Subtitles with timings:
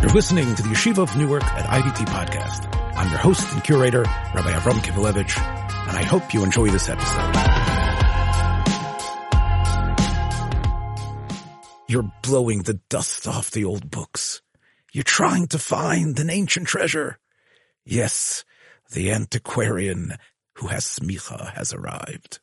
[0.00, 2.74] You're listening to the Yeshiva of Newark at IDT podcast.
[2.96, 4.00] I'm your host and curator,
[4.34, 5.38] Rabbi Avram Kivelevitz,
[5.88, 7.34] and I hope you enjoy this episode.
[11.86, 14.40] You're blowing the dust off the old books.
[14.90, 17.18] You're trying to find an ancient treasure.
[17.84, 18.46] Yes,
[18.92, 20.14] the antiquarian
[20.54, 22.40] who has smicha has arrived.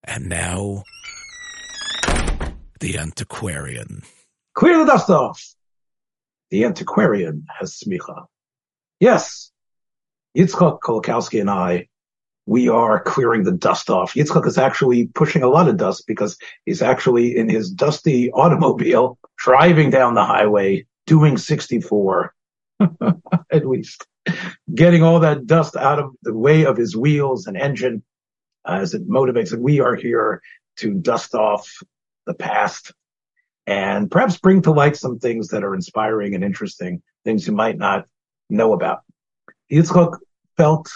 [0.05, 0.85] And now,
[2.81, 4.03] the antiquarian.
[4.55, 5.55] Clear the dust off.
[6.51, 8.27] The antiquarian has smicha.
[9.01, 9.51] Yes,
[10.37, 11.89] Yitzchak Kolakowski and I,
[12.47, 14.15] we are clearing the dust off.
[14.15, 19.19] Yitzchak is actually pushing a lot of dust because he's actually in his dusty automobile
[19.39, 22.35] driving down the highway doing 64
[23.51, 24.07] at least
[24.75, 28.03] getting all that dust out of the way of his wheels and engine
[28.67, 29.53] as it motivates.
[29.53, 30.43] And we are here
[30.77, 31.71] to dust off
[32.27, 32.93] the past
[33.67, 37.79] and perhaps bring to light some things that are inspiring and interesting, things you might
[37.79, 38.07] not
[38.51, 39.01] know about.
[39.73, 40.19] Yitzchak
[40.57, 40.91] felt,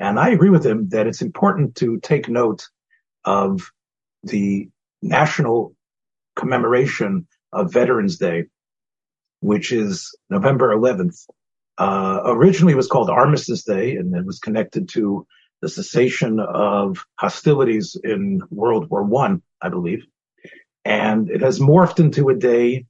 [0.00, 2.66] and I agree with him, that it's important to take note
[3.24, 3.70] of
[4.22, 4.70] the
[5.02, 5.74] national
[6.34, 8.44] commemoration of Veterans Day,
[9.40, 11.26] which is November 11th.
[11.78, 15.26] Uh, originally it was called Armistice Day and it was connected to
[15.62, 20.04] the cessation of hostilities in World War One, I, I believe.
[20.84, 22.86] And it has morphed into a day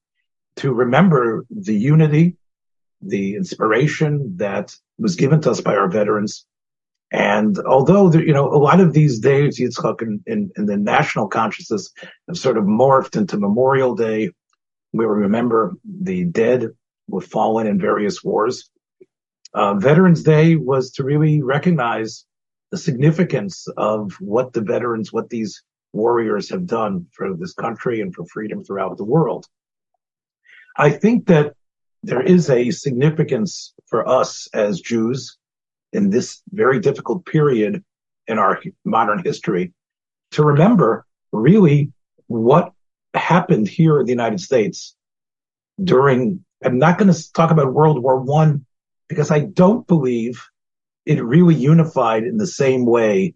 [0.56, 2.36] to remember the unity,
[3.00, 6.44] the inspiration that was given to us by our veterans.
[7.12, 10.76] And although, there, you know, a lot of these days, Yitzchak, in, in, in the
[10.76, 11.92] national consciousness
[12.26, 14.30] have sort of morphed into Memorial Day,
[14.90, 16.68] where we remember the dead
[17.08, 18.68] who have fallen in various wars.
[19.54, 22.26] Uh, Veterans Day was to really recognize
[22.76, 25.62] the significance of what the veterans, what these
[25.94, 29.46] warriors have done for this country and for freedom throughout the world.
[30.76, 31.54] I think that
[32.02, 35.38] there is a significance for us as Jews
[35.94, 37.82] in this very difficult period
[38.26, 39.72] in our modern history
[40.32, 41.92] to remember really
[42.26, 42.74] what
[43.14, 44.94] happened here in the United States
[45.82, 48.66] during, I'm not going to talk about World War One
[49.08, 50.44] because I don't believe
[51.06, 53.34] it really unified in the same way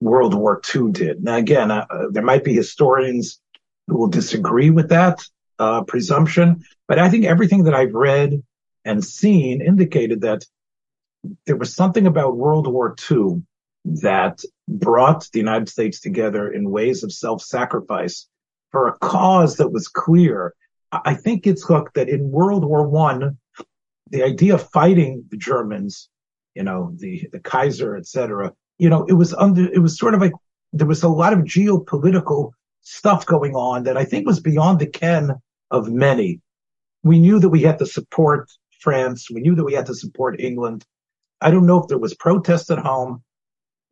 [0.00, 1.22] World War II did.
[1.22, 3.40] Now, again, uh, there might be historians
[3.86, 5.22] who will disagree with that
[5.58, 8.42] uh, presumption, but I think everything that I've read
[8.84, 10.44] and seen indicated that
[11.46, 13.42] there was something about World War II
[13.84, 18.26] that brought the United States together in ways of self-sacrifice
[18.70, 20.54] for a cause that was clear.
[20.92, 23.38] I think it's hooked that in World War One,
[24.08, 26.08] the idea of fighting the Germans
[26.54, 28.52] you know, the, the Kaiser, etc.
[28.78, 30.32] You know, it was under, it was sort of like
[30.72, 32.52] there was a lot of geopolitical
[32.82, 36.40] stuff going on that I think was beyond the ken of many.
[37.02, 38.50] We knew that we had to support
[38.80, 39.30] France.
[39.30, 40.84] We knew that we had to support England.
[41.40, 43.22] I don't know if there was protest at home,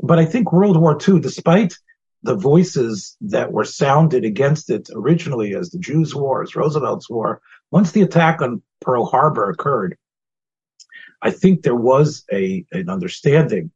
[0.00, 1.74] but I think World War II, despite
[2.22, 7.40] the voices that were sounded against it originally as the Jews' war, as Roosevelt's war,
[7.70, 9.96] once the attack on Pearl Harbor occurred,
[11.20, 13.70] I think there was a an understanding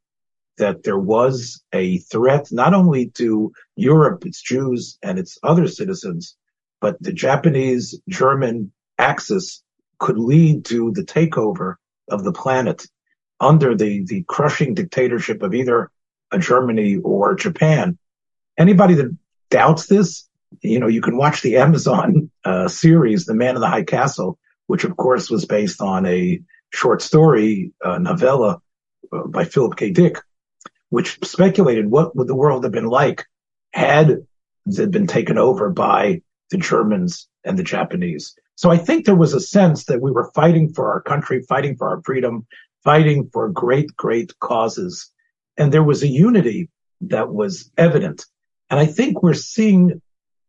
[0.58, 6.36] that there was a threat not only to Europe, its Jews and its other citizens,
[6.80, 9.62] but the Japanese German axis
[9.98, 11.76] could lead to the takeover
[12.08, 12.86] of the planet
[13.40, 15.90] under the, the crushing dictatorship of either
[16.38, 17.98] Germany or Japan.
[18.58, 19.16] Anybody that
[19.50, 20.28] doubts this,
[20.60, 24.38] you know, you can watch the Amazon uh, series, The Man in the High Castle,
[24.66, 26.40] which of course was based on a
[26.72, 28.60] short story uh, novella
[29.12, 29.90] uh, by Philip K.
[29.90, 30.18] Dick,
[30.88, 33.26] which speculated what would the world have been like
[33.72, 34.24] had
[34.66, 38.34] it been taken over by the Germans and the Japanese.
[38.54, 41.76] So I think there was a sense that we were fighting for our country, fighting
[41.76, 42.46] for our freedom,
[42.84, 45.10] fighting for great, great causes.
[45.56, 46.68] And there was a unity
[47.02, 48.26] that was evident.
[48.70, 50.00] And I think we're seeing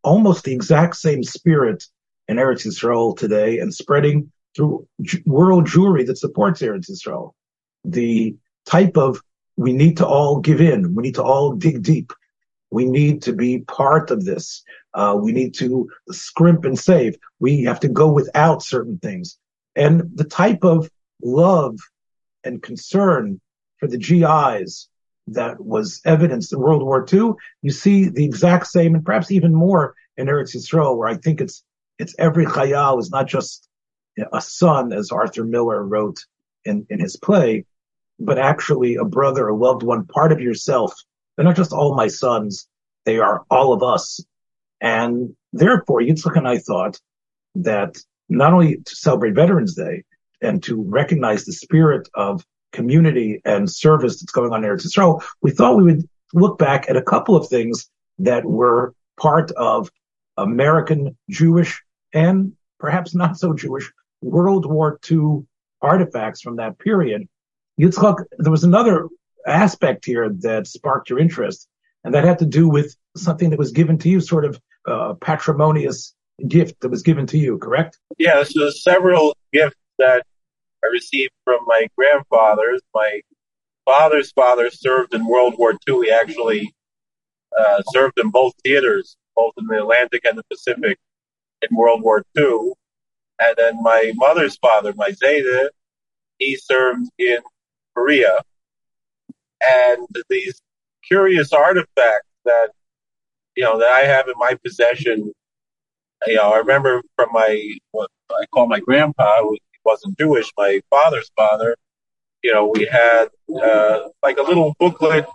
[0.02, 1.84] almost the exact same spirit
[2.28, 4.86] in Eretz Yisrael today and spreading through
[5.26, 7.32] world Jewry that supports Eretz Yisrael.
[7.84, 8.36] The
[8.66, 9.20] type of
[9.56, 10.94] we need to all give in.
[10.94, 12.12] We need to all dig deep.
[12.70, 14.64] We need to be part of this.
[14.94, 17.16] Uh, we need to scrimp and save.
[17.38, 19.38] We have to go without certain things.
[19.76, 20.90] And the type of
[21.22, 21.78] love
[22.42, 23.40] and concern
[23.78, 24.88] for the GIs
[25.28, 29.54] that was evidenced in World War II, you see the exact same and perhaps even
[29.54, 31.62] more in Eretz Yisrael, where I think it's
[31.98, 33.68] it's every chayal is not just
[34.32, 36.18] a son, as Arthur Miller wrote
[36.64, 37.64] in, in his play,
[38.18, 40.94] but actually a brother, a loved one, part of yourself.
[41.36, 42.68] They're not just all my sons;
[43.04, 44.20] they are all of us.
[44.80, 47.00] And therefore, Yitzchak and I thought
[47.56, 47.96] that
[48.28, 50.04] not only to celebrate Veterans Day
[50.40, 55.22] and to recognize the spirit of community and service that's going on in Eretz Yisrael,
[55.42, 57.88] we thought we would look back at a couple of things
[58.18, 59.90] that were part of
[60.36, 61.82] American Jewish
[62.12, 63.90] and perhaps not so Jewish
[64.24, 65.46] World War II
[65.82, 67.28] artifacts from that period.
[67.78, 69.08] Yitzchak, there was another
[69.46, 71.68] aspect here that sparked your interest,
[72.04, 75.14] and that had to do with something that was given to you, sort of uh,
[75.20, 76.14] patrimonious
[76.48, 77.98] gift that was given to you, correct?
[78.18, 80.24] Yeah, so several gifts that
[80.82, 82.80] I received from my grandfathers.
[82.94, 83.20] My
[83.84, 86.06] father's father served in World War II.
[86.06, 86.74] He actually
[87.58, 90.98] uh, served in both theaters, both in the Atlantic and the Pacific
[91.62, 92.72] in World War II.
[93.40, 95.68] And then my mother's father, my Zayda,
[96.38, 97.38] he served in
[97.94, 98.40] Korea.
[99.66, 100.60] And these
[101.06, 102.70] curious artifacts that,
[103.56, 105.32] you know, that I have in my possession,
[106.26, 110.80] you know, I remember from my, what I call my grandpa, who wasn't Jewish, my
[110.90, 111.76] father's father,
[112.42, 113.26] you know, we had,
[113.62, 115.26] uh, like a little booklet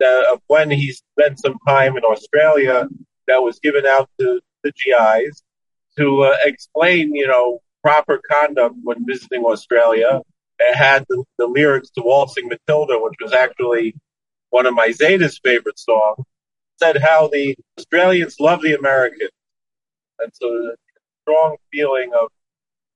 [0.00, 2.88] that, of when he spent some time in Australia
[3.26, 5.42] that was given out to the GIs
[5.98, 10.20] to uh, explain, you know, proper conduct when visiting Australia.
[10.58, 13.94] It had the, the, lyrics to Waltzing Matilda, which was actually
[14.50, 16.24] one of my Zayda's favorite songs,
[16.78, 19.30] said how the Australians love the Americans.
[20.18, 20.74] And so a
[21.22, 22.28] strong feeling of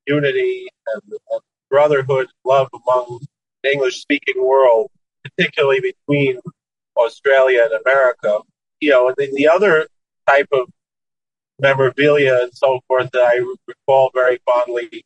[0.07, 1.41] unity and, and
[1.71, 3.21] brotherhood, love among
[3.63, 4.91] the English speaking world,
[5.25, 6.41] particularly between
[6.97, 8.41] Australia and America.
[8.81, 9.87] You know, and then the other
[10.27, 10.69] type of
[11.63, 15.05] memorabilia and so forth that I recall very fondly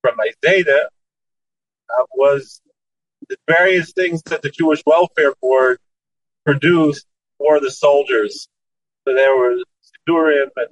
[0.00, 2.62] from my Zayda uh, was
[3.28, 5.78] the various things that the Jewish Welfare Board
[6.46, 7.06] produced
[7.36, 8.48] for the soldiers.
[9.06, 10.68] So there were Sidurim and,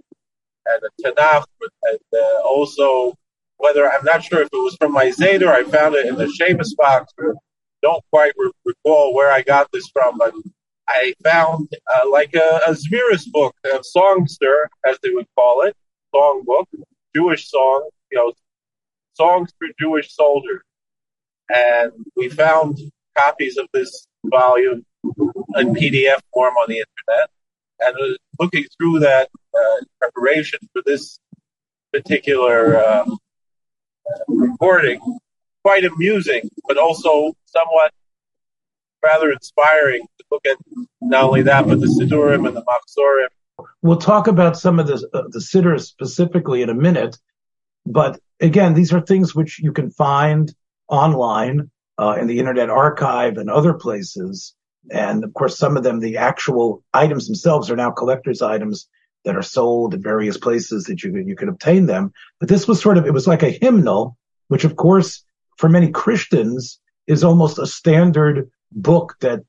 [0.67, 1.45] and the Tanakh,
[1.83, 3.15] and uh, also
[3.59, 6.27] whether I'm not sure if it was from my or I found it in the
[6.27, 7.13] shaimos box.
[7.83, 10.35] Don't quite re- recall where I got this from, but
[10.89, 12.77] I found uh, like a, a
[13.33, 15.75] book, a songster, as they would call it,
[16.15, 16.69] song book,
[17.15, 18.33] Jewish song, you know,
[19.15, 20.63] songs for Jewish soldiers.
[21.49, 22.79] And we found
[23.17, 24.85] copies of this volume
[25.57, 27.31] in PDF form on the internet.
[27.81, 31.19] And looking through that uh, preparation for this
[31.93, 33.05] particular uh,
[34.29, 35.01] recording,
[35.63, 37.93] quite amusing, but also somewhat
[39.07, 40.57] rather inspiring to look at
[41.01, 43.67] not only that, but the Sidurim and the Machzorim.
[43.83, 47.17] We'll talk about some of the, uh, the Siddur specifically in a minute,
[47.87, 50.53] but again, these are things which you can find
[50.89, 54.55] online uh, in the Internet Archive and other places.
[54.91, 58.89] And of course, some of them, the actual items themselves are now collector's items
[59.25, 62.13] that are sold at various places that you you can obtain them.
[62.39, 64.17] But this was sort of it was like a hymnal,
[64.49, 65.25] which of course
[65.59, 69.41] for many Christians is almost a standard book that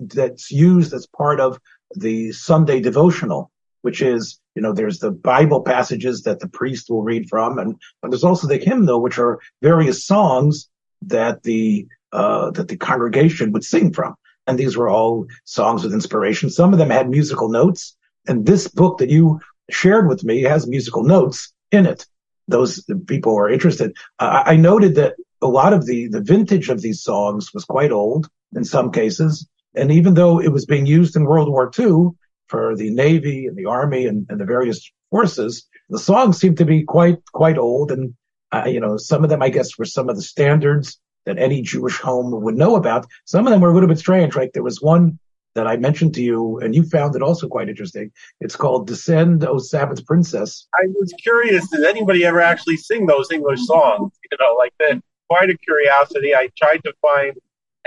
[0.00, 1.60] that's used as part of
[1.94, 3.50] the Sunday devotional,
[3.82, 7.76] which is, you know, there's the Bible passages that the priest will read from, and
[8.00, 10.68] but there's also the hymnal, which are various songs
[11.02, 14.14] that the uh, that the congregation would sing from.
[14.46, 16.50] And these were all songs with inspiration.
[16.50, 17.96] Some of them had musical notes,
[18.26, 22.06] and this book that you shared with me has musical notes in it.
[22.48, 23.96] Those people are interested.
[24.18, 28.28] I noted that a lot of the, the vintage of these songs was quite old
[28.54, 29.48] in some cases.
[29.74, 32.10] And even though it was being used in World War II
[32.48, 36.64] for the Navy and the Army and, and the various forces, the songs seemed to
[36.64, 37.92] be quite, quite old.
[37.92, 38.14] And,
[38.52, 41.62] uh, you know, some of them, I guess, were some of the standards that any
[41.62, 43.06] Jewish home would know about.
[43.24, 44.34] Some of them were a little bit strange.
[44.34, 45.18] Like there was one
[45.54, 48.12] that I mentioned to you, and you found it also quite interesting.
[48.40, 53.30] It's called "Descend, O Sabbath Princess." I was curious: did anybody ever actually sing those
[53.30, 54.12] English songs?
[54.30, 55.02] You know, like that.
[55.30, 56.34] Quite a curiosity.
[56.34, 57.36] I tried to find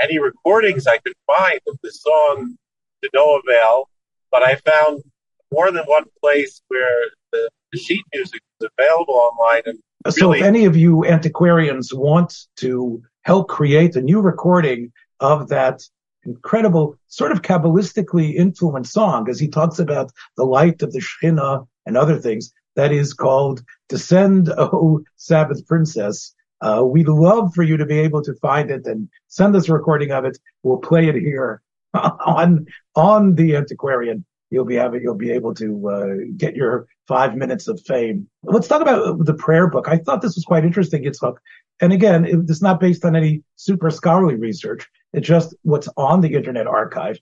[0.01, 2.57] any recordings I could find of the song
[3.03, 3.89] to no avail,
[4.31, 5.03] but I found
[5.51, 9.63] more than one place where the, the sheet music is available online.
[9.65, 9.79] And
[10.13, 15.49] so, really, if any of you antiquarians want to help create a new recording of
[15.49, 15.81] that
[16.25, 21.67] incredible, sort of Kabbalistically influenced song, as he talks about the light of the Shekhinah
[21.85, 26.33] and other things, that is called Descend, O Sabbath Princess.
[26.63, 29.73] Uh, we'd love for you to be able to find it and send us a
[29.73, 30.37] recording of it.
[30.63, 31.61] We'll play it here
[31.93, 34.25] on, on the antiquarian.
[34.49, 36.05] You'll be able, you'll be able to, uh,
[36.37, 38.29] get your five minutes of fame.
[38.43, 39.89] Let's talk about the prayer book.
[39.89, 41.35] I thought this was quite interesting, Yitzchak.
[41.81, 44.87] And again, it, it's not based on any super scholarly research.
[45.11, 47.17] It's just what's on the Internet Archive.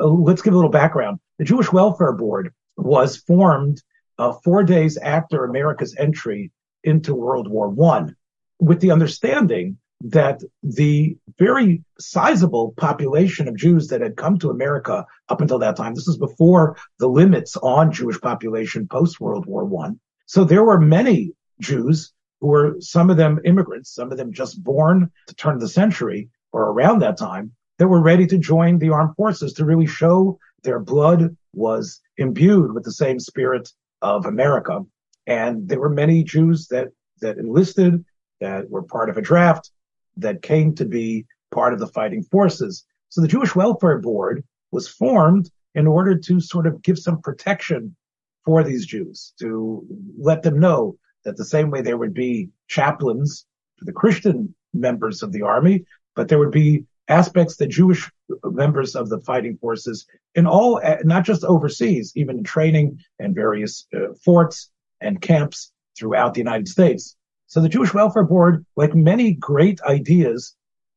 [0.00, 1.20] Uh, let's give a little background.
[1.38, 3.82] The Jewish Welfare Board was formed
[4.18, 6.50] uh, four days after America's entry
[6.82, 8.16] into World War One,
[8.60, 15.04] with the understanding that the very sizable population of Jews that had come to America
[15.28, 19.64] up until that time, this is before the limits on Jewish population post World War
[19.64, 20.00] One.
[20.26, 24.62] So there were many Jews who were some of them immigrants, some of them just
[24.62, 28.78] born to turn of the century or around that time that were ready to join
[28.78, 33.70] the armed forces to really show their blood was imbued with the same spirit
[34.02, 34.80] of America.
[35.26, 36.88] And there were many Jews that,
[37.20, 38.04] that enlisted,
[38.40, 39.70] that were part of a draft,
[40.16, 42.84] that came to be part of the fighting forces.
[43.08, 47.96] So the Jewish Welfare Board was formed in order to sort of give some protection
[48.44, 49.86] for these Jews, to
[50.18, 55.22] let them know that the same way there would be chaplains for the Christian members
[55.22, 58.10] of the army, but there would be aspects that Jewish
[58.44, 63.86] members of the fighting forces in all, not just overseas, even in training and various
[63.94, 64.70] uh, forts
[65.00, 67.16] and camps throughout the United States.
[67.50, 70.54] So the Jewish Welfare Board, like many great ideas,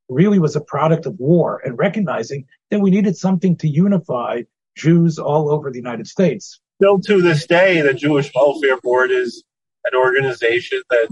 [0.07, 4.43] really was a product of war and recognizing that we needed something to unify
[4.77, 6.60] Jews all over the United States.
[6.79, 9.43] Still to this day, the Jewish Welfare Board is
[9.91, 11.07] an organization that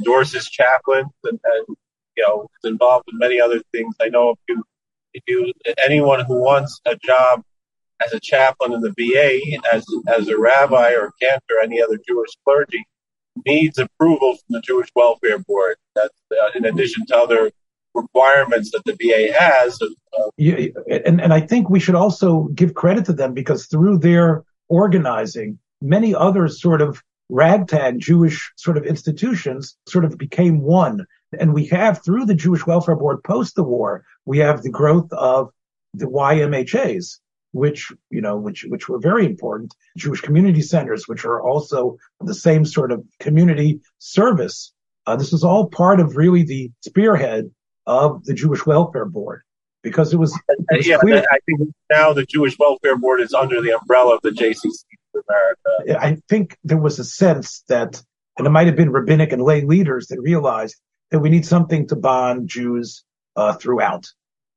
[0.00, 1.76] endorses chaplains and, and
[2.18, 3.94] you know is involved in many other things.
[4.02, 4.64] I know if you
[5.14, 5.50] if you
[5.82, 7.42] anyone who wants a job
[8.04, 9.40] as a chaplain in the VA,
[9.72, 12.84] as as a rabbi or cantor, any other Jewish clergy,
[13.46, 15.76] needs approval from the Jewish Welfare Board.
[15.94, 17.50] That's uh, in addition to other
[17.94, 19.78] requirements that the VA has.
[20.36, 20.68] Yeah,
[21.06, 25.58] and and I think we should also give credit to them because through their organizing,
[25.80, 31.06] many other sort of ragtag Jewish sort of institutions sort of became one.
[31.38, 35.12] And we have through the Jewish Welfare Board post the war, we have the growth
[35.12, 35.50] of
[35.94, 37.18] the YMHAs,
[37.52, 39.74] which, you know, which, which were very important.
[39.96, 44.72] Jewish community centers, which are also the same sort of community service.
[45.06, 47.50] Uh, this was all part of really the spearhead
[47.86, 49.42] of the Jewish Welfare Board
[49.82, 51.24] because it was, it was yeah, clear.
[51.30, 55.24] I think now the Jewish Welfare Board is under the umbrella of the JCC of
[55.28, 56.02] America.
[56.02, 58.02] I think there was a sense that,
[58.36, 60.76] and it might have been rabbinic and lay leaders that realized
[61.10, 63.04] that we need something to bond Jews
[63.36, 64.06] uh, throughout.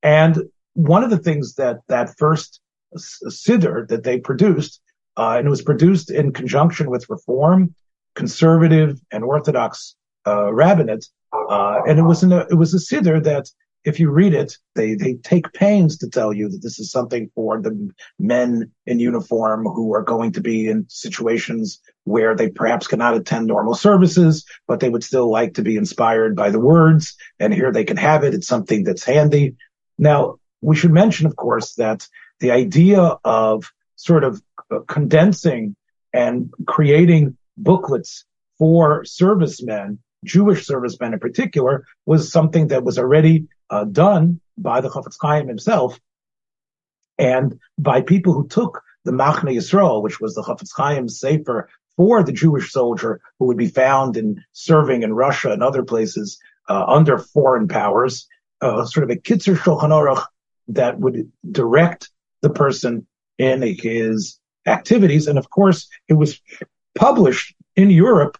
[0.04, 0.38] And
[0.74, 2.61] one of the things that that first
[2.98, 4.82] siddur that they produced,
[5.18, 7.74] uh, and it was produced in conjunction with Reform,
[8.16, 9.96] Conservative, and Orthodox
[10.28, 13.48] uh, rabbinate, uh, and it was a, it was a siddur that
[13.84, 17.32] if you read it, they, they take pains to tell you that this is something
[17.34, 22.88] for the men in uniform who are going to be in situations where they perhaps
[22.88, 27.16] cannot attend normal services, but they would still like to be inspired by the words.
[27.40, 28.36] And here they can have it.
[28.36, 29.56] It's something that's handy.
[29.98, 32.08] Now, we should mention, of course, that
[32.42, 34.42] the idea of sort of
[34.88, 35.76] condensing
[36.14, 38.26] and creating booklets
[38.58, 44.90] for servicemen Jewish servicemen in particular, was something that was already uh, done by the
[44.90, 46.00] Chafetz Chaim himself
[47.18, 52.24] and by people who took the Machne Yisrael, which was the Chafetz Chaim Sefer for
[52.24, 56.86] the Jewish soldier who would be found in serving in Russia and other places uh,
[56.86, 58.28] under foreign powers,
[58.62, 60.24] uh, sort of a Kitzur Shulchan Aruch
[60.70, 62.10] that would direct
[62.42, 63.08] the person
[63.38, 65.28] in his activities.
[65.28, 66.40] And of course, it was
[66.96, 68.38] published in Europe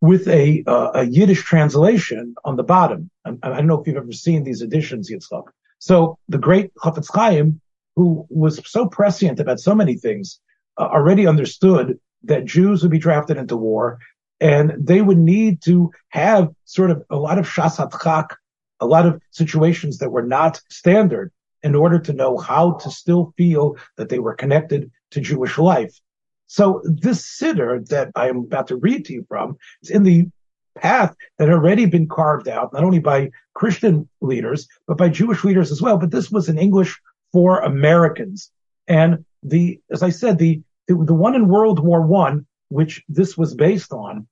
[0.00, 3.10] with a, uh, a Yiddish translation on the bottom.
[3.24, 5.44] I, I, don't know if you've ever seen these editions, Yitzchak.
[5.80, 7.60] So the great Chafetz Chaim,
[7.96, 10.40] who was so prescient about so many things,
[10.78, 13.98] uh, already understood that Jews would be drafted into war
[14.40, 18.36] and they would need to have sort of a lot of shasat chak,
[18.80, 23.32] a lot of situations that were not standard in order to know how to still
[23.36, 25.98] feel that they were connected to Jewish life.
[26.46, 30.28] So this siddur that I am about to read to you from is in the
[30.76, 35.44] path that had already been carved out, not only by Christian leaders, but by Jewish
[35.44, 35.98] leaders as well.
[35.98, 36.98] But this was in English
[37.32, 38.50] for Americans.
[38.86, 43.36] And the, as I said, the, the, the one in World War One, which this
[43.36, 44.26] was based on,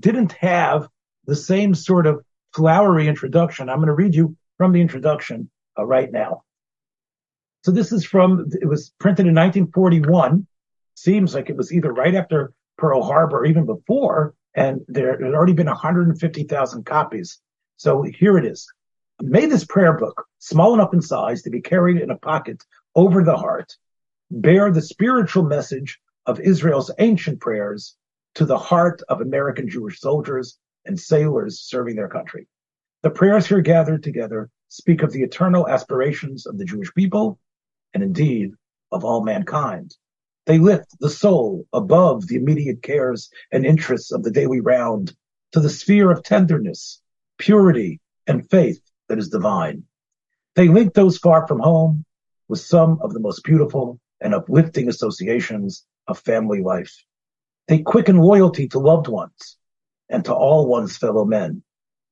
[0.00, 0.88] didn't have
[1.26, 2.24] the same sort of
[2.54, 3.68] flowery introduction.
[3.68, 6.42] I'm going to read you from the introduction uh, right now.
[7.64, 10.46] So this is from, it was printed in 1941
[10.94, 15.34] seems like it was either right after Pearl Harbor or even before, and there had
[15.34, 17.40] already been 150,000 copies.
[17.76, 18.68] So here it is.
[19.20, 22.62] May this prayer book, small enough in size to be carried in a pocket
[22.96, 23.76] over the heart,
[24.30, 27.96] bear the spiritual message of Israel's ancient prayers
[28.34, 32.48] to the heart of American Jewish soldiers and sailors serving their country.
[33.02, 37.38] The prayers here gathered together speak of the eternal aspirations of the Jewish people
[37.94, 38.52] and indeed
[38.90, 39.96] of all mankind.
[40.46, 45.14] They lift the soul above the immediate cares and interests of the daily round
[45.52, 47.00] to the sphere of tenderness,
[47.38, 49.84] purity, and faith that is divine.
[50.54, 52.04] They link those far from home
[52.48, 56.94] with some of the most beautiful and uplifting associations of family life.
[57.68, 59.56] They quicken loyalty to loved ones
[60.08, 61.62] and to all one's fellow men.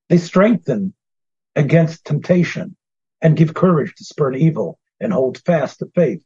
[0.09, 0.95] They strengthen
[1.55, 2.77] against temptation
[3.21, 6.25] and give courage to spurn evil and hold fast to faith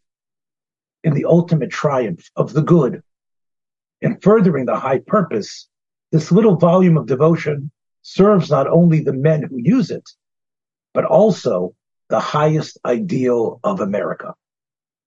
[1.02, 3.02] in the ultimate triumph of the good.
[4.00, 5.68] In furthering the high purpose,
[6.10, 7.70] this little volume of devotion
[8.02, 10.08] serves not only the men who use it,
[10.92, 11.74] but also
[12.08, 14.34] the highest ideal of America.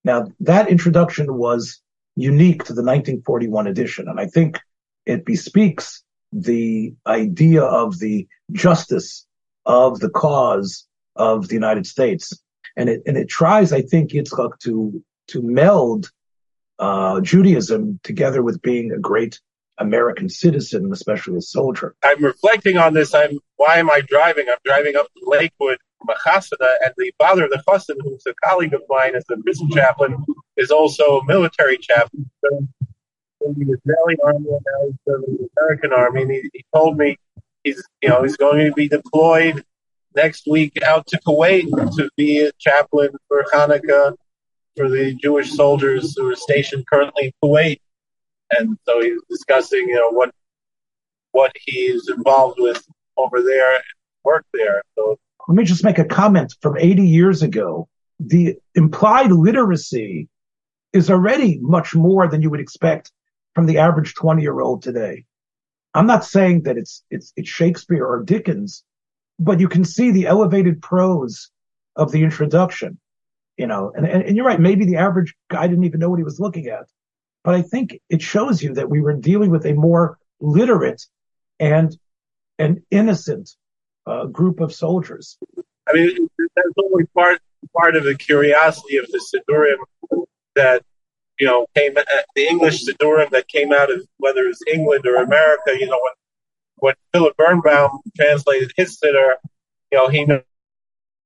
[0.04, 1.82] Now, that introduction was
[2.16, 4.60] unique to the 1941 edition, and I think
[5.06, 9.26] it bespeaks the idea of the justice
[9.66, 12.34] of the cause of the United States.
[12.76, 16.12] And it, and it tries, I think, Yitzchak, to to meld
[16.80, 19.40] uh, Judaism together with being a great
[19.78, 21.96] American citizen, especially a soldier.
[22.04, 23.14] I'm reflecting on this.
[23.14, 24.48] I'm why am I driving?
[24.50, 25.78] I'm driving up to Lakewood,
[26.08, 29.70] Machasana, and the father of the chassan, who's a colleague of mine as a prison
[29.72, 30.24] chaplain,
[30.56, 32.30] is also a military chaplain.
[32.44, 32.68] So
[33.42, 36.22] in the Israeli army and now he's serving the American army.
[36.24, 37.18] And he, he told me
[37.64, 39.64] he's you know he's going to be deployed
[40.18, 44.16] next week out to Kuwait to be a chaplain for Hanukkah
[44.76, 47.80] for the Jewish soldiers who are stationed currently in Kuwait.
[48.52, 50.32] And so he's discussing, you know, what
[51.32, 52.84] what he's involved with
[53.16, 53.84] over there and
[54.24, 54.82] work there.
[54.96, 57.88] So let me just make a comment from 80 years ago.
[58.20, 60.30] The implied literacy
[60.94, 63.12] is already much more than you would expect
[63.54, 65.26] from the average 20 year old today.
[65.94, 68.84] I'm not saying that it's, it's, it's Shakespeare or Dickens,
[69.40, 71.50] but you can see the elevated prose
[71.96, 73.00] of the introduction
[73.58, 74.60] you know, and, and, and you're right.
[74.60, 76.86] Maybe the average guy didn't even know what he was looking at,
[77.44, 81.04] but I think it shows you that we were dealing with a more literate
[81.60, 81.98] and
[82.60, 83.50] an innocent
[84.06, 85.38] uh, group of soldiers.
[85.90, 87.42] I mean, that's only part
[87.76, 90.84] part of the curiosity of the Siddurim that
[91.40, 92.04] you know came uh,
[92.36, 95.72] the English Siddurim that came out of whether it was England or America.
[95.80, 96.14] You know, when
[96.78, 99.36] when Philip Birnbaum translated his Siddur,
[99.92, 100.26] you know, he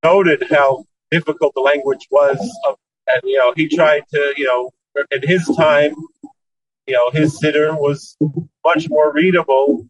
[0.02, 2.38] noted how difficult the language was.
[2.66, 2.76] Of,
[3.08, 4.70] and, you know, he tried to, you know,
[5.10, 5.94] in his time,
[6.86, 8.16] you know, his siddur was
[8.64, 9.86] much more readable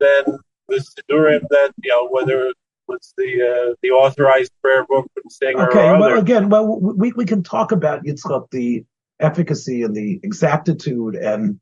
[0.00, 5.06] than the siddurim that, you know, whether it was the uh, the authorized prayer book
[5.14, 6.16] from Singer okay, or well, other.
[6.16, 8.84] again, well, we, we can talk about Yitzchak, the
[9.20, 11.60] efficacy and the exactitude and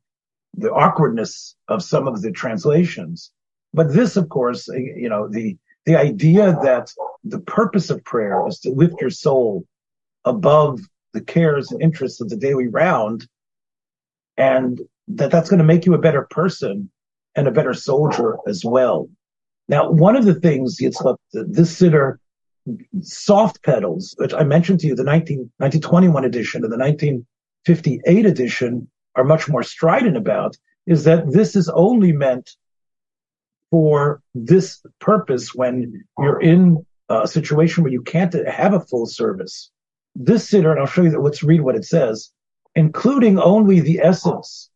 [0.55, 3.31] the awkwardness of some of the translations.
[3.73, 6.91] But this, of course, eh, you know, the the idea that
[7.23, 9.65] the purpose of prayer is to lift your soul
[10.23, 10.79] above
[11.13, 13.27] the cares and interests of the daily round,
[14.37, 16.89] and that that's going to make you a better person
[17.35, 19.09] and a better soldier as well.
[19.67, 22.17] Now, one of the things Yitzchak, this siddur
[23.01, 28.89] soft pedals, which I mentioned to you, the 19, 1921 edition and the 1958 edition
[29.15, 30.55] are much more strident about,
[30.85, 32.51] is that this is only meant
[33.73, 39.71] for this purpose when you're in a situation where you can't have a full service.
[40.13, 42.31] This siddur, and I'll show you that, let's read what it says,
[42.75, 44.69] including only the essence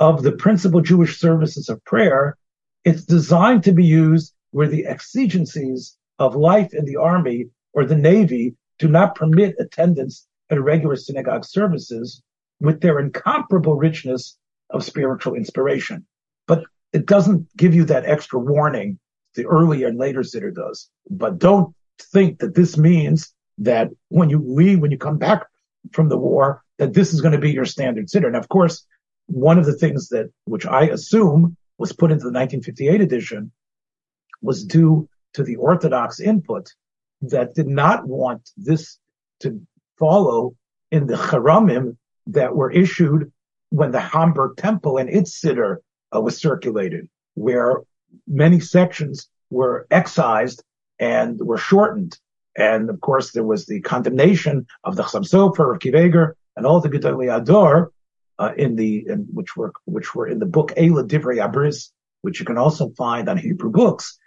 [0.00, 2.36] of the principal Jewish services of prayer,
[2.84, 7.96] It's designed to be used where the exigencies of life in the army or the
[7.96, 12.22] navy do not permit attendance at regular synagogue services
[12.60, 14.36] with their incomparable richness
[14.70, 16.06] of spiritual inspiration.
[16.46, 18.98] But it doesn't give you that extra warning
[19.34, 20.88] the earlier and later siddur does.
[21.08, 25.46] But don't think that this means that when you leave, when you come back
[25.92, 28.26] from the war, that this is going to be your standard siddur.
[28.26, 28.86] And of course,
[29.26, 33.52] one of the things that, which I assume was put into the 1958 edition
[34.42, 36.72] was due to the Orthodox input
[37.22, 38.98] that did not want this
[39.40, 39.60] to
[39.98, 40.56] follow
[40.90, 43.32] in the Charamim that were issued
[43.68, 45.76] when the Hamburg Temple and its siddur
[46.14, 47.82] uh, was circulated, where
[48.26, 50.62] many sections were excised
[50.98, 52.18] and were shortened.
[52.56, 56.80] And of course, there was the condemnation of the Chassam Sofer, of Kiveger, and all
[56.80, 57.88] the Gedolei Hador,
[58.38, 61.90] uh, in the, in, which were, which were in the book Eileh Divrei HaBris,
[62.22, 64.18] which you can also find on Hebrew books.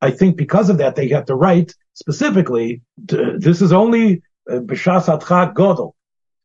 [0.00, 5.06] I think because of that, they had to write specifically, this is only uh, B'shas
[5.06, 5.92] Adchak Godel.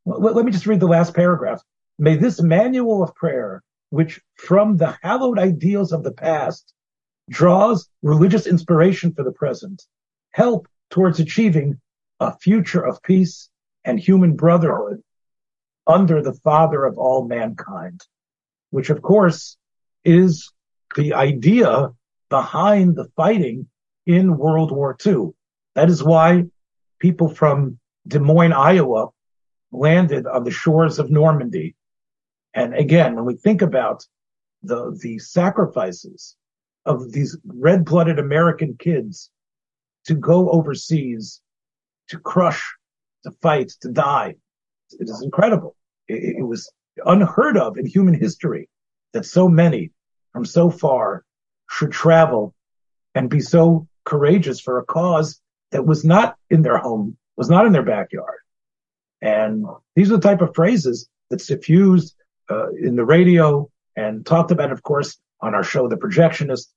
[0.06, 1.62] Let me just read the last paragraph.
[1.98, 3.64] May this manual of prayer,
[3.96, 6.74] which from the hallowed ideals of the past
[7.30, 9.82] draws religious inspiration for the present,
[10.32, 11.80] help towards achieving
[12.20, 13.50] a future of peace
[13.86, 15.02] and human brotherhood
[15.88, 18.02] under the Father of all mankind,
[18.70, 19.56] which of course
[20.04, 20.52] is
[20.98, 21.90] the idea
[22.30, 23.66] behind the fighting
[24.06, 25.30] in World War II.
[25.76, 26.44] That is why
[27.00, 29.08] people from Des Moines, Iowa
[29.72, 31.76] landed on the shores of Normandy.
[32.56, 34.06] And again, when we think about
[34.64, 36.36] the, the sacrifices
[36.86, 39.30] of these red blooded American kids
[40.06, 41.42] to go overseas,
[42.10, 42.76] to crush,
[43.24, 44.36] to fight, to die,
[44.92, 45.76] it is incredible.
[46.08, 46.72] It, it was
[47.06, 48.70] unheard of in human history
[49.12, 49.92] that so many
[50.32, 51.26] from so far
[51.70, 52.54] should travel
[53.16, 55.42] and be so courageous for a cause
[55.72, 58.40] that was not in their home, was not in their backyard.
[59.22, 59.66] And
[59.96, 62.16] these are the type of phrases that suffused
[62.50, 66.68] uh, in the radio and talked about, of course, on our show, The Projectionist.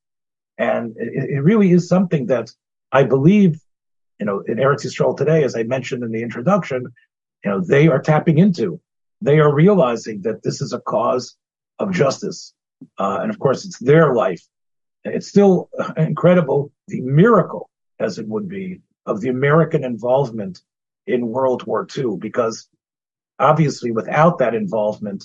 [0.56, 2.50] And it, it really is something that
[2.90, 3.60] I believe,
[4.18, 6.92] you know, in Eretz Yisrael today, as I mentioned in the introduction,
[7.44, 8.80] you know, they are tapping into.
[9.20, 11.36] They are realizing that this is a cause
[11.78, 12.54] of justice.
[12.98, 14.42] Uh, and of course, it's their life.
[15.04, 20.60] It's still incredible, the miracle, as it would be, of the American involvement
[21.06, 22.68] in World War II, because
[23.38, 25.24] obviously without that involvement,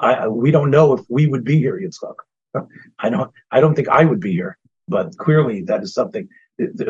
[0.00, 2.14] I, we don't know if we would be here, Yitzchak.
[2.98, 6.28] I don't, I don't think I would be here, but clearly that is something.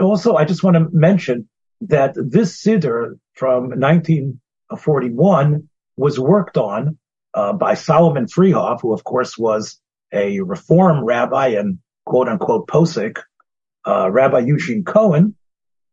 [0.00, 1.48] Also, I just want to mention
[1.82, 6.98] that this siddur from 1941 was worked on
[7.34, 9.80] uh, by Solomon Freehof, who of course was
[10.12, 13.18] a reform rabbi and quote unquote posik,
[13.86, 15.34] uh, Rabbi Eugene Kohn,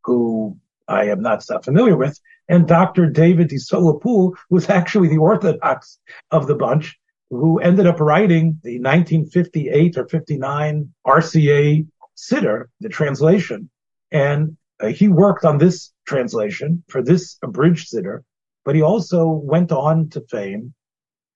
[0.03, 3.07] who I am not so familiar with, and Dr.
[3.07, 6.99] David de Sola Pool, was actually the Orthodox of the bunch,
[7.31, 13.69] who ended up writing the 1958 or 59 RCA Siddur, the translation.
[14.11, 18.23] And uh, he worked on this translation for this abridged Siddur,
[18.65, 20.73] but he also went on to fame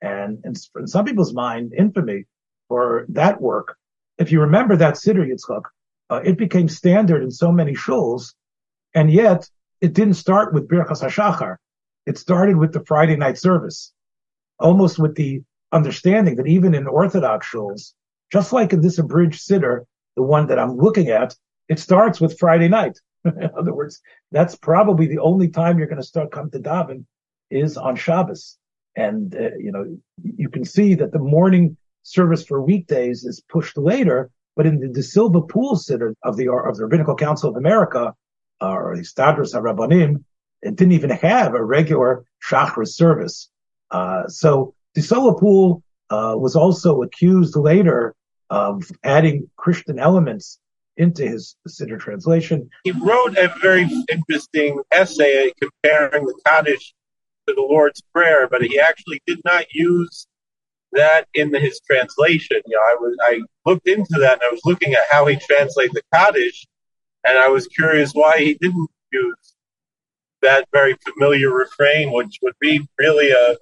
[0.01, 2.25] and, in some people's mind, infamy
[2.67, 3.77] for that work.
[4.17, 5.63] If you remember that Siddur Yitzchak,
[6.09, 8.33] uh, it became standard in so many shuls,
[8.93, 11.55] and yet it didn't start with Birchas HaShachar.
[12.05, 13.93] It started with the Friday night service,
[14.59, 15.41] almost with the
[15.75, 17.93] understanding that even in Orthodox shuls,
[18.31, 19.81] just like in this abridged Siddur,
[20.15, 21.35] the one that I'm looking at,
[21.67, 22.97] it starts with Friday night.
[23.25, 27.05] in other words, that's probably the only time you're going to start come to daven
[27.51, 28.57] is on Shabbos.
[28.95, 33.77] And, uh, you know, you can see that the morning service for weekdays is pushed
[33.77, 37.57] later, but in the De Sola Pool Siddur of the, of the Rabbinical Council of
[37.57, 38.13] America,
[38.61, 40.23] uh, or the Stadrus HaRabbanim,
[40.61, 43.49] it didn't even have a regular Shachris service.
[43.91, 48.15] Uh, so De Sola Pool, uh, was also accused later
[48.49, 50.59] of adding Christian elements
[50.97, 52.69] into his Siddur translation.
[52.83, 56.93] He wrote a very interesting essay comparing the Kaddish
[57.47, 60.27] to the Lord's Prayer, but he actually did not use
[60.93, 62.61] that in his translation.
[62.65, 65.35] You know, I was I looked into that and I was looking at how he
[65.35, 66.65] translated the Kaddish,
[67.27, 69.55] and I was curious why he didn't use
[70.41, 73.57] that very familiar refrain, which would be really a,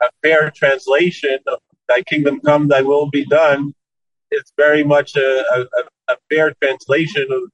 [0.00, 3.74] a fair translation of "Thy kingdom come, Thy will be done."
[4.30, 7.50] It's very much a, a, a fair translation of.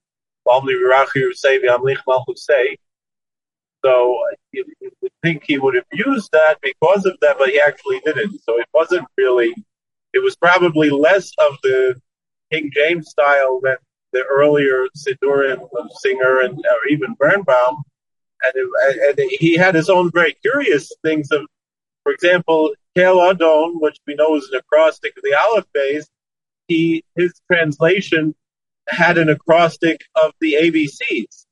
[3.84, 4.18] So
[4.52, 4.64] you,
[5.00, 8.40] would think he would have used that because of that, but he actually didn't.
[8.44, 9.54] So it wasn't really.
[10.12, 12.00] It was probably less of the
[12.52, 13.76] King James style than
[14.12, 17.82] the earlier Sidurim of Singer and or even Birnbaum.
[18.42, 21.46] And, it, and he had his own very curious things of,
[22.04, 26.08] for example, Kel Adon, which we know is an acrostic of the Aleph Bays,
[26.68, 28.34] he his translation
[28.88, 31.46] had an acrostic of the ABCs,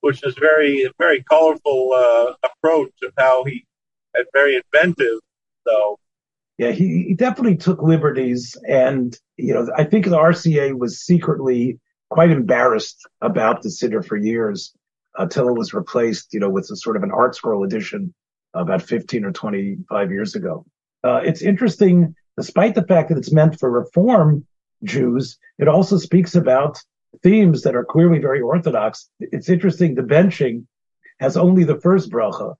[0.00, 3.64] which is very very colorful uh, approach of how he
[4.14, 5.20] and very inventive.
[5.66, 5.98] So
[6.58, 11.78] yeah, he, he definitely took liberties, and you know I think the RCA was secretly
[12.10, 14.72] quite embarrassed about the Siddur for years
[15.18, 18.14] until it was replaced, you know, with a sort of an ArtScroll edition
[18.56, 20.64] about 15 or 25 years ago.
[21.04, 24.46] Uh, it's interesting, despite the fact that it's meant for Reform
[24.84, 26.78] Jews, it also speaks about
[27.22, 29.08] themes that are clearly very orthodox.
[29.20, 29.94] It's interesting.
[29.94, 30.64] The benching
[31.20, 32.54] has only the first bracha,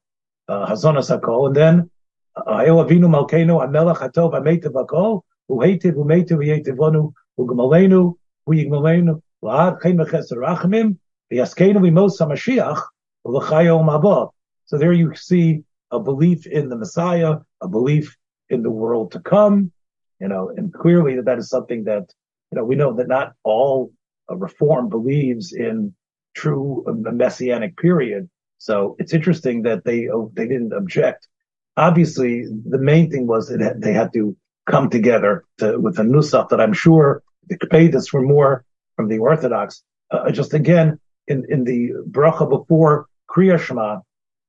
[0.48, 1.90] uh, Hazonas Hakol, and then
[2.36, 8.14] Hail Avinu Malkeinu Amelach Hatov Ametiv Hakol, Hu Heitiv Hu Meitiv Yetivonu Hu Gemalenu
[8.46, 10.98] Hu Yigmalenu La'ad Chen Mecheser Rachamim
[11.32, 12.82] V'Yaskenu V'Mos HaMashiach
[13.26, 14.30] V'Chayo Mabah.
[14.66, 18.16] So there you see a belief in the Messiah, a belief
[18.48, 19.72] in the world to come,
[20.20, 22.12] you know, and clearly that that is something that,
[22.50, 23.92] you know, we know that not all
[24.30, 25.94] uh, reform believes in
[26.34, 28.28] true uh, messianic period.
[28.58, 31.28] So it's interesting that they, uh, they didn't object.
[31.76, 36.48] Obviously, the main thing was that they had to come together to, with a nusach
[36.48, 38.64] that I'm sure the Kepedas were more
[38.96, 39.82] from the Orthodox.
[40.10, 44.00] Uh, just again, in, in the bracha before Kriya Shema,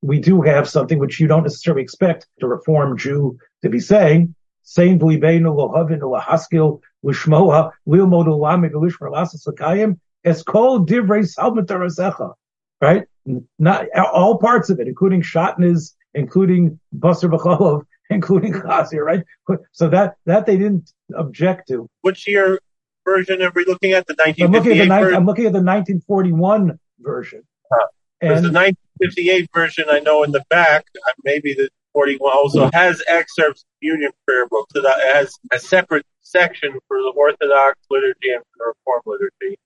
[0.02, 4.36] we do have something which you don't necessarily expect a Reform Jew to be saying.
[4.64, 12.36] Saying v'libeinu lohavinu lahaskil lishmoa lilmod ulamid lishmer lasas l'kayim es kol divrei salmat
[12.82, 13.06] Right?
[13.58, 19.24] Not all parts of it, including Shatnez, including Basar B'cholov, including Chazir, right?
[19.72, 21.90] So that, that they didn't object to.
[22.02, 22.60] Which year
[23.04, 24.08] version are we looking at?
[24.08, 25.18] The 1958 I'm looking at the, version?
[25.18, 27.44] I'm looking at the 1941 version.
[27.72, 27.88] Huh.
[28.22, 33.02] And the 1958 version, I know in the back, uh, maybe the 41 also has
[33.08, 34.74] excerpts of Union prayer books.
[34.74, 39.58] So that has a separate section for the Orthodox liturgy and for the Reform liturgy.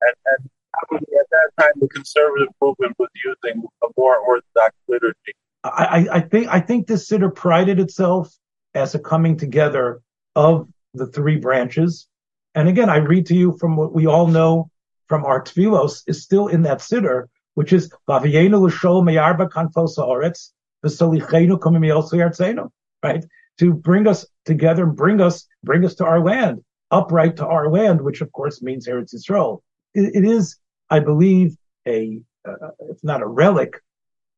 [0.00, 5.32] And, and probably at that time, the conservative movement was using a more Orthodox liturgy.
[5.64, 8.34] I, I think I think this siddur prided itself
[8.74, 10.02] as a coming together
[10.36, 12.06] of the three branches.
[12.54, 14.70] And again, I read to you from what we all know
[15.06, 20.52] from our tefillos is still in that siddur, which is Vaviyenu l'shol meyarba kanfos haaretz
[20.84, 22.70] v'solichenu kumim
[23.02, 23.24] right?
[23.58, 27.70] To bring us together and bring us, bring us to our land, upright to our
[27.70, 29.60] land, which of course means Eretz Yisrael.
[29.94, 30.56] it, it is,
[30.90, 33.80] I believe, a, uh, it's not a relic,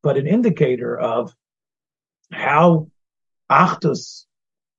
[0.03, 1.33] but an indicator of
[2.31, 2.89] how
[3.49, 4.25] Achdus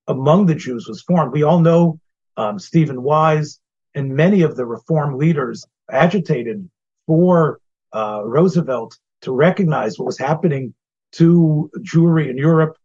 [0.07, 1.33] among the Jews was formed.
[1.33, 2.01] We all know
[2.37, 3.61] um, Stephen Wise
[3.95, 6.69] and many of the reform leaders agitated
[7.07, 7.61] for
[7.93, 10.75] uh, Roosevelt to recognize what was happening
[11.13, 12.77] to Jewry in Europe.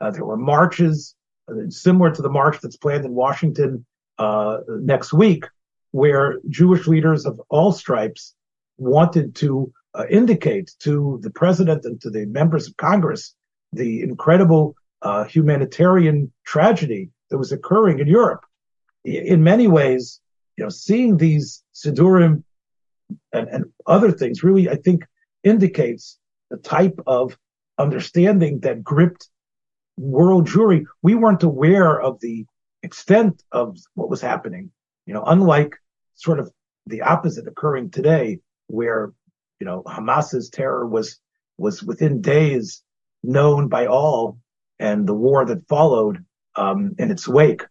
[0.00, 1.14] Uh, there were marches
[1.48, 3.84] uh, similar to the march that's planned in Washington
[4.18, 5.44] uh, next week,
[5.92, 8.34] where Jewish leaders of all stripes
[8.76, 13.34] wanted to uh, indicate to the president and to the members of Congress
[13.72, 18.44] the incredible uh, humanitarian tragedy that was occurring in Europe.
[19.04, 20.20] In many ways,
[20.56, 22.42] you know, seeing these Sidurim
[23.32, 25.04] and, and other things really, I think,
[25.44, 26.18] indicates
[26.50, 27.36] the type of
[27.78, 29.28] understanding that gripped
[29.96, 30.84] world Jewry.
[31.02, 32.46] We weren't aware of the
[32.82, 34.70] extent of what was happening.
[35.06, 35.76] You know, unlike
[36.14, 36.50] sort of
[36.86, 39.12] the opposite occurring today, where
[39.60, 41.18] you know Hamas's terror was
[41.56, 42.82] was within days
[43.22, 44.38] known by all,
[44.78, 46.24] and the war that followed
[46.56, 47.62] um, in its wake.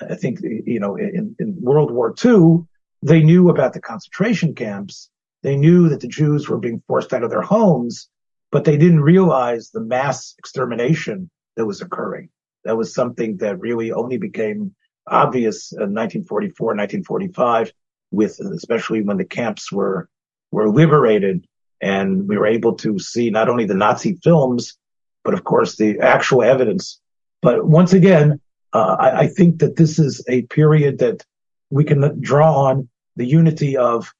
[0.00, 2.66] I think you know in, in World War II,
[3.02, 5.10] they knew about the concentration camps.
[5.42, 8.08] They knew that the Jews were being forced out of their homes,
[8.52, 12.28] but they didn't realize the mass extermination that was occurring.
[12.64, 14.74] That was something that really only became
[15.06, 17.72] obvious in 1944, 1945,
[18.10, 20.08] with especially when the camps were
[20.50, 21.46] were liberated
[21.80, 24.76] and we were able to see not only the Nazi films,
[25.24, 27.00] but of course the actual evidence.
[27.40, 28.40] But once again,
[28.72, 31.24] uh, I, I, think that this is a period that
[31.70, 34.12] we can draw on the unity of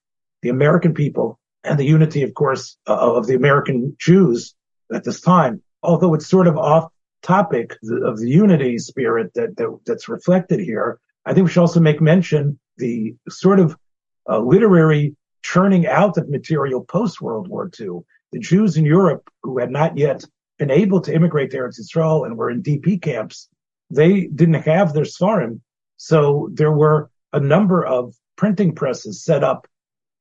[0.42, 4.54] the American people and the unity, of course, uh, of the American Jews
[4.92, 5.62] at this time.
[5.82, 6.90] Although it's sort of off
[7.22, 11.80] topic of the unity spirit that, that that's reflected here, I think we should also
[11.80, 13.76] make mention the sort of
[14.28, 18.00] uh, literary churning out of material post World War II.
[18.32, 20.24] The Jews in Europe who had not yet
[20.58, 23.48] been able to immigrate to Eretz Yisrael and were in DP camps,
[23.90, 25.60] they didn't have their Svarim.
[25.96, 29.66] So there were a number of printing presses set up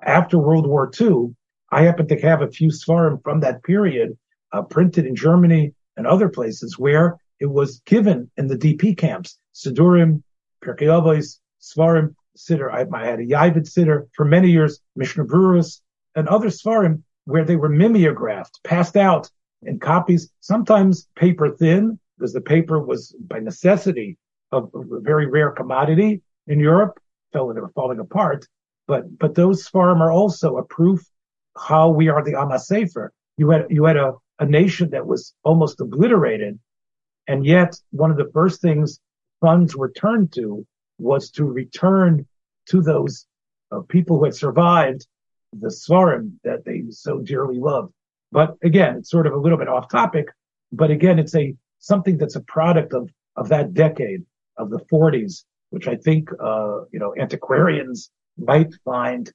[0.01, 1.35] after World War II.
[1.71, 4.17] I happen to have a few Svarim from that period
[4.51, 9.37] uh, printed in Germany and other places where it was given in the DP camps.
[9.53, 10.23] Sidurim,
[10.63, 12.71] Pirkei Avos, Svarim, Siddur.
[12.71, 15.79] I, I, had a Yavit Siddur for many years, Mishnah Berurah,
[16.15, 19.29] and other Svarim where they were mimeographed, passed out
[19.61, 24.17] in copies, sometimes paper thin, because the paper was by necessity
[24.51, 26.99] of a very rare commodity in Europe,
[27.31, 28.45] felt like they were falling apart.
[28.87, 31.01] But but those sforim are also a proof
[31.57, 33.09] how we are the Am HaSefer.
[33.37, 36.59] You had you had a, a nation that was almost obliterated,
[37.27, 38.99] and yet one of the first things
[39.39, 40.65] funds were turned to
[40.97, 42.25] was to return
[42.67, 43.25] to those
[43.71, 45.07] uh, people who had survived
[45.53, 47.93] the Sforim that they so dearly loved.
[48.31, 50.27] But again, it's sort of a little bit off topic.
[50.71, 54.25] But again, it's a something that's a product of of that decade
[54.57, 59.31] of the 40s, which I think uh, you know antiquarians might find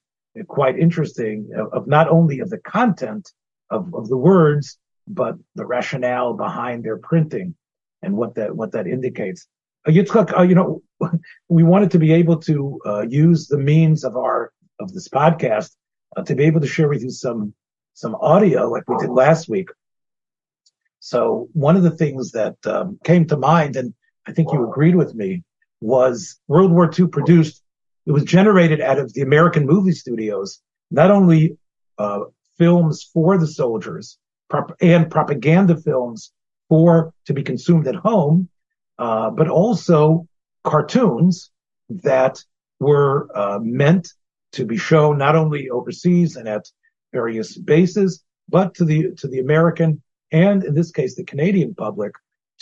[0.49, 1.51] quite interesting.
[1.57, 3.31] Of, of, not only of the content
[3.71, 7.55] of, of the words, but the rationale behind their printing
[8.03, 9.47] and what that what that indicates.
[9.87, 10.83] Uh, Yitzchak, uh, you know,
[11.49, 15.71] we wanted to be able to uh, use the means of our of this podcast
[16.17, 17.55] uh, to be able to share with you some
[17.95, 19.69] some audio like we did last week.
[21.01, 23.93] So one of the things that um, came to mind, and
[24.27, 25.45] I think you agreed with me,
[25.85, 27.63] was World War II produced.
[28.07, 31.59] It was generated out of the American movie studios, not only
[31.99, 32.21] uh,
[32.57, 34.19] films for the soldiers
[34.49, 36.33] prop- and propaganda films
[36.71, 38.49] for to be consumed at home,
[38.99, 40.27] uh, but also
[40.63, 41.51] cartoons
[41.91, 42.43] that
[42.81, 44.09] were uh, meant
[44.53, 46.65] to be shown not only overseas and at
[47.13, 52.13] various bases, but to the to the American and in this case the Canadian public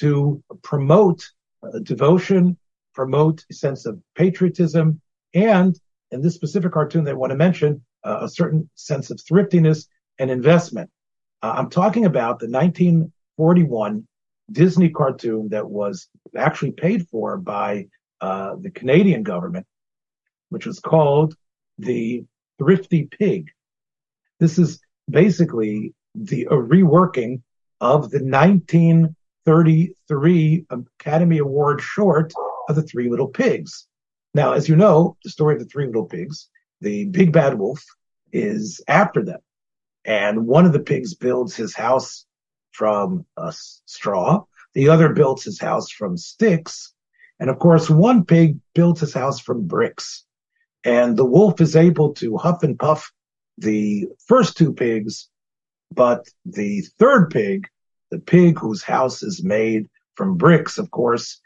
[0.01, 1.31] to promote
[1.63, 2.57] uh, devotion,
[2.95, 5.01] promote a sense of patriotism,
[5.35, 5.79] and
[6.11, 9.87] in this specific cartoon they want to mention, uh, a certain sense of thriftiness
[10.19, 10.91] and investment.
[11.43, 14.07] Uh, I'm talking about the 1941
[14.51, 17.87] Disney cartoon that was actually paid for by
[18.21, 19.67] uh, the Canadian government,
[20.51, 21.35] which was called
[21.79, 22.27] The
[22.59, 23.49] Thrifty Pig.
[24.39, 27.41] This is basically the reworking
[27.81, 32.35] of the 1933 Academy Award short
[32.73, 33.87] of the Three Little Pigs.
[34.35, 36.49] Now, as you know, the story of the Three Little Pigs,
[36.81, 37.85] the big bad wolf
[38.33, 39.41] is after them.
[40.05, 42.27] And one of the pigs builds his house
[42.73, 44.45] from a straw.
[44.75, 46.93] The other builds his house from sticks.
[47.39, 50.25] And of course, one pig builds his house from bricks.
[50.83, 53.13] And the wolf is able to huff and puff
[53.59, 55.29] the first two pigs,
[55.93, 57.69] but the third pig,
[58.11, 61.41] the pig whose house is made from bricks, of course,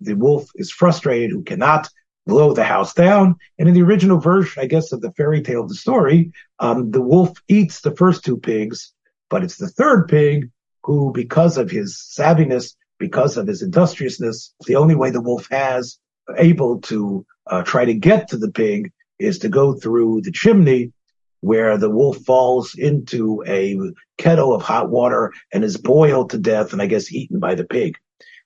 [0.00, 1.88] the wolf is frustrated who cannot
[2.26, 3.36] blow the house down.
[3.58, 6.90] And in the original version, I guess, of the fairy tale of the story, um,
[6.90, 8.92] the wolf eats the first two pigs,
[9.28, 10.50] but it's the third pig
[10.84, 15.98] who, because of his savviness, because of his industriousness, the only way the wolf has
[16.36, 20.92] able to uh, try to get to the pig is to go through the chimney
[21.40, 23.76] where the wolf falls into a
[24.16, 27.64] kettle of hot water and is boiled to death and I guess eaten by the
[27.64, 27.96] pig.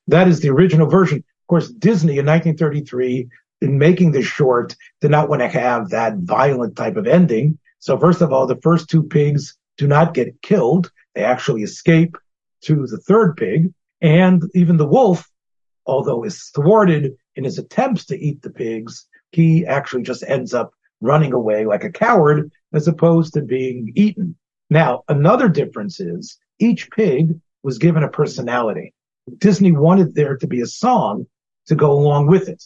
[0.08, 1.18] That is the original version.
[1.18, 3.28] Of course, Disney in 1933,
[3.62, 7.58] in making this short, did not want to have that violent type of ending.
[7.78, 10.90] So first of all, the first two pigs do not get killed.
[11.14, 12.16] They actually escape
[12.62, 13.72] to the third pig.
[14.00, 15.28] And even the wolf,
[15.86, 20.72] although is thwarted in his attempts to eat the pigs, he actually just ends up
[21.00, 24.36] running away like a coward as opposed to being eaten.
[24.70, 28.94] Now, another difference is each pig was given a personality.
[29.38, 31.26] Disney wanted there to be a song
[31.66, 32.62] to go along with it.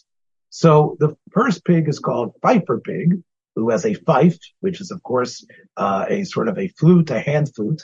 [0.50, 3.22] So the first pig is called Fifer Pig,
[3.54, 5.46] who has a fife, which is of course
[5.76, 7.82] uh, a sort of a flute, a hand flute.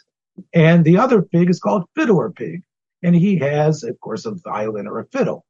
[0.52, 2.62] And the other pig is called Fiddler Pig,
[3.02, 5.46] and he has, of course, a violin or a fiddle.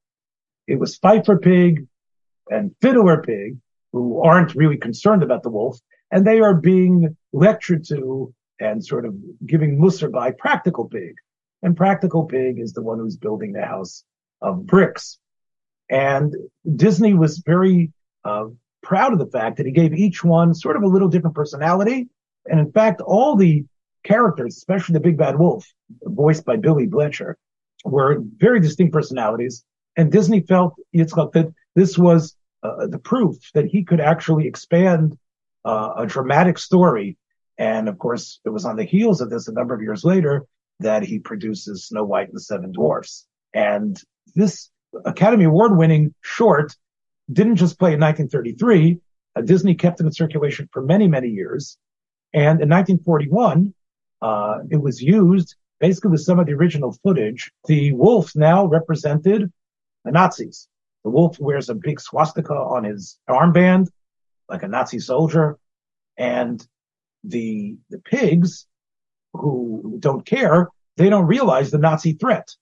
[0.66, 1.86] It was Fifer Pig
[2.48, 3.58] and Fiddler Pig
[3.92, 5.78] who aren't really concerned about the wolf,
[6.10, 9.14] and they are being lectured to and sort of
[9.44, 11.14] giving musar by Practical Pig.
[11.62, 14.04] And Practical Pig is the one who's building the house
[14.40, 15.18] of bricks.
[15.88, 16.34] And
[16.76, 17.92] Disney was very
[18.24, 18.46] uh,
[18.82, 22.08] proud of the fact that he gave each one sort of a little different personality.
[22.46, 23.64] And in fact, all the
[24.04, 25.66] characters, especially the big bad wolf,
[26.02, 27.34] voiced by Billy Bletcher,
[27.84, 29.64] were very distinct personalities.
[29.96, 35.16] And Disney felt, Yitzchak, that this was uh, the proof that he could actually expand
[35.64, 37.16] uh, a dramatic story.
[37.58, 40.46] And of course, it was on the heels of this a number of years later
[40.80, 43.26] that he produces Snow White and the Seven Dwarfs.
[43.54, 44.00] And
[44.34, 44.70] this
[45.04, 46.76] Academy Award winning short
[47.32, 48.98] didn't just play in 1933.
[49.34, 51.78] Uh, Disney kept it in circulation for many, many years.
[52.32, 53.74] And in 1941,
[54.22, 57.50] uh, it was used basically with some of the original footage.
[57.66, 59.52] The wolf now represented
[60.04, 60.68] the Nazis.
[61.04, 63.88] The wolf wears a big swastika on his armband,
[64.48, 65.58] like a Nazi soldier.
[66.16, 66.66] And
[67.24, 68.66] the, the pigs
[69.36, 72.54] who don't care, they don't realize the Nazi threat.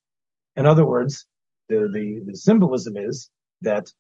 [0.57, 1.27] In other words,
[1.69, 3.31] the, the, the symbolism is
[3.63, 3.93] that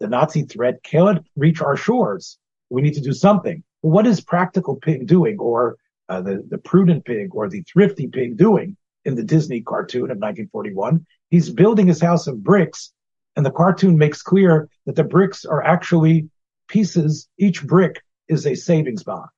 [0.00, 2.38] the Nazi threat cannot reach our shores.
[2.70, 3.62] We need to do something.
[3.80, 5.76] What is practical pig doing or
[6.08, 10.18] uh, the, the prudent pig or the thrifty pig doing in the Disney cartoon of
[10.18, 11.06] 1941?
[11.30, 12.92] He's building his house of bricks
[13.36, 16.28] and the cartoon makes clear that the bricks are actually
[16.68, 17.28] pieces.
[17.38, 19.28] Each brick is a savings bond.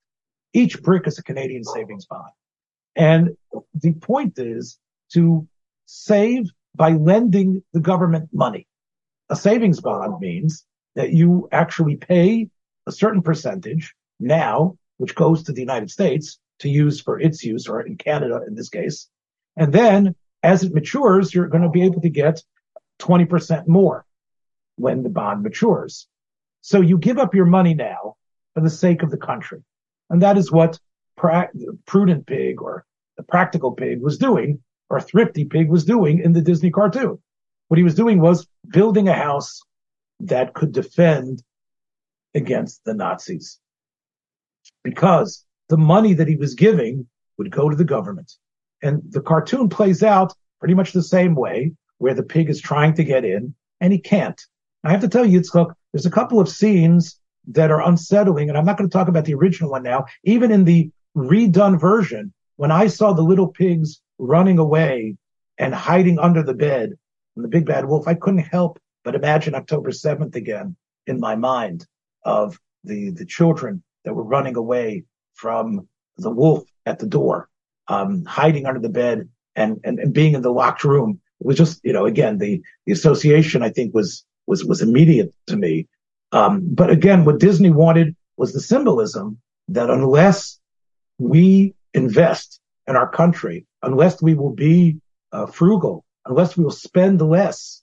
[0.53, 2.30] Each brick is a Canadian savings bond.
[2.97, 3.36] And
[3.74, 4.78] the point is
[5.12, 5.47] to
[5.86, 8.66] save by lending the government money.
[9.30, 10.64] A savings bond means
[10.95, 12.49] that you actually pay
[12.86, 17.68] a certain percentage now, which goes to the United States to use for its use,
[17.68, 19.09] or in Canada in this case.
[19.57, 22.42] And then as it matures, you're going to be able to get
[23.01, 24.05] 20% more
[24.76, 26.07] when the bond matures.
[26.61, 28.16] So you give up your money now
[28.55, 29.62] for the sake of the country.
[30.11, 30.78] And that is what
[31.17, 31.51] pra-
[31.87, 32.85] prudent pig or
[33.17, 34.61] the practical pig was doing
[34.91, 37.19] or thrifty pig was doing in the Disney cartoon.
[37.69, 39.61] What he was doing was building a house
[40.21, 41.43] that could defend
[42.35, 43.59] against the Nazis
[44.83, 47.07] because the money that he was giving
[47.39, 48.33] would go to the government.
[48.83, 52.95] And the cartoon plays out pretty much the same way where the pig is trying
[52.95, 54.41] to get in and he can't.
[54.85, 58.59] I have to tell you, Yitzchak, there's a couple of scenes that are unsettling, and
[58.59, 60.07] I'm not going to talk about the original one now.
[60.25, 65.17] Even in the redone version, when I saw the little pigs running away
[65.59, 66.95] and hiding under the bed
[67.37, 71.37] and the big bad wolf, I couldn't help but imagine October 7th again in my
[71.37, 71.87] mind
[72.25, 75.05] of the, the children that were running away
[75.35, 75.87] from
[76.17, 77.49] the wolf at the door,
[77.89, 81.21] um, hiding under the bed and, and, and being in the locked room.
[81.41, 85.35] It was just, you know, again, the, the association I think was, was, was immediate
[85.49, 85.87] to me.
[86.33, 89.39] Um, but again, what Disney wanted was the symbolism
[89.69, 90.59] that unless
[91.19, 95.01] we invest in our country, unless we will be
[95.33, 97.83] uh, frugal, unless we will spend less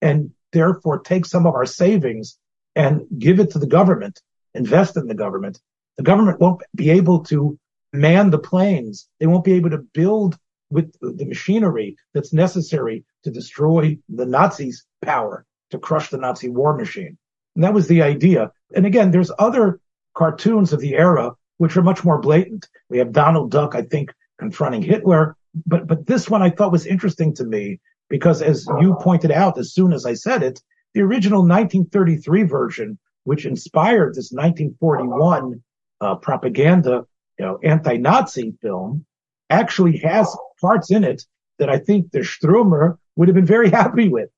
[0.00, 2.38] and therefore take some of our savings
[2.74, 4.20] and give it to the government,
[4.54, 5.60] invest in the government,
[5.96, 7.58] the government won't be able to
[7.92, 9.08] man the planes.
[9.18, 10.38] They won't be able to build
[10.70, 16.76] with the machinery that's necessary to destroy the Nazis' power, to crush the Nazi war
[16.76, 17.16] machine.
[17.54, 18.52] And that was the idea.
[18.74, 19.80] And again, there's other
[20.14, 22.68] cartoons of the era which are much more blatant.
[22.88, 25.36] We have Donald Duck, I think, confronting Hitler.
[25.66, 29.58] But, but this one I thought was interesting to me because as you pointed out,
[29.58, 30.60] as soon as I said it,
[30.94, 35.62] the original 1933 version, which inspired this 1941
[36.00, 37.04] uh, propaganda,
[37.38, 39.04] you know, anti-Nazi film,
[39.50, 41.24] actually has parts in it
[41.58, 44.30] that I think the Stürmer would have been very happy with.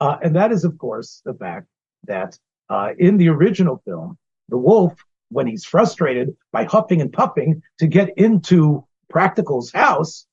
[0.00, 1.66] Uh, and that is, of course, the fact
[2.04, 4.18] that uh, in the original film,
[4.48, 4.92] the wolf,
[5.30, 10.26] when he's frustrated by huffing and puffing to get into Practical's house,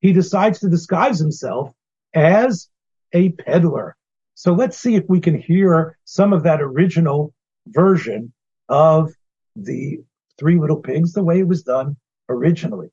[0.00, 1.72] he decides to disguise himself
[2.14, 2.68] as
[3.12, 3.96] a peddler.
[4.34, 7.34] So let's see if we can hear some of that original
[7.66, 8.32] version
[8.68, 9.12] of
[9.56, 10.00] the
[10.38, 11.96] Three Little Pigs the way it was done
[12.28, 12.90] originally.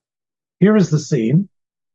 [0.60, 1.49] Here is the scene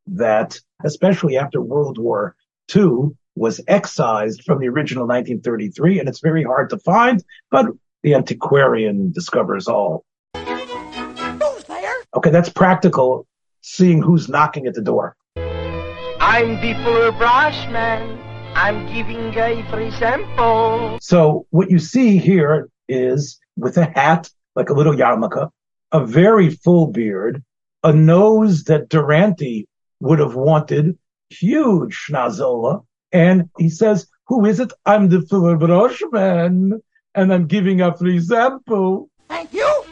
[0.06, 2.36] that, especially after World War
[2.74, 7.66] II, was excised from the original 1933, and it's very hard to find, but
[8.02, 10.04] the antiquarian discovers all.
[10.34, 11.94] Who's there?
[12.14, 13.26] Okay, that's practical,
[13.60, 15.16] seeing who's knocking at the door.
[15.36, 18.18] I'm the fuller brush man.
[18.54, 20.98] I'm giving a free sample.
[21.00, 25.50] So what you see here is with a hat, like a little yarmulke,
[25.92, 27.42] a very full beard,
[27.84, 29.68] a nose that Durante
[30.00, 30.98] would have wanted,
[31.30, 34.72] huge schnozzola, and he says, who is it?
[34.86, 36.80] I'm the Philip man,
[37.14, 39.08] and I'm giving a free sample.
[39.28, 39.84] Thank you.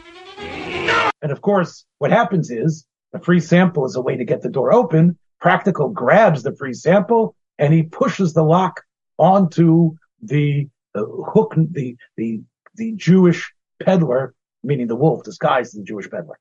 [1.21, 4.49] And of course, what happens is the free sample is a way to get the
[4.49, 5.17] door open.
[5.39, 8.81] Practical grabs the free sample and he pushes the lock
[9.17, 12.41] onto the, the hook, the, the,
[12.75, 13.53] the Jewish
[13.83, 16.37] peddler, meaning the wolf disguised as the Jewish peddler.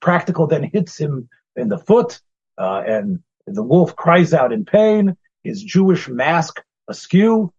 [0.00, 2.20] Practical then hits him in the foot,
[2.58, 5.16] uh, and the wolf cries out in pain,
[5.46, 7.52] his Jewish mask askew.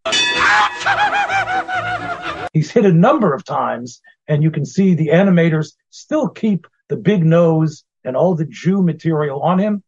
[2.54, 6.98] He's hit a number of times, and you can see the animators still keep the
[6.98, 9.84] big nose and all the Jew material on him.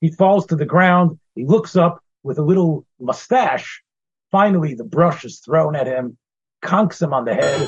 [0.00, 1.18] He falls to the ground.
[1.34, 3.82] He looks up with a little mustache.
[4.30, 6.16] Finally, the brush is thrown at him,
[6.62, 7.60] conks him on the head,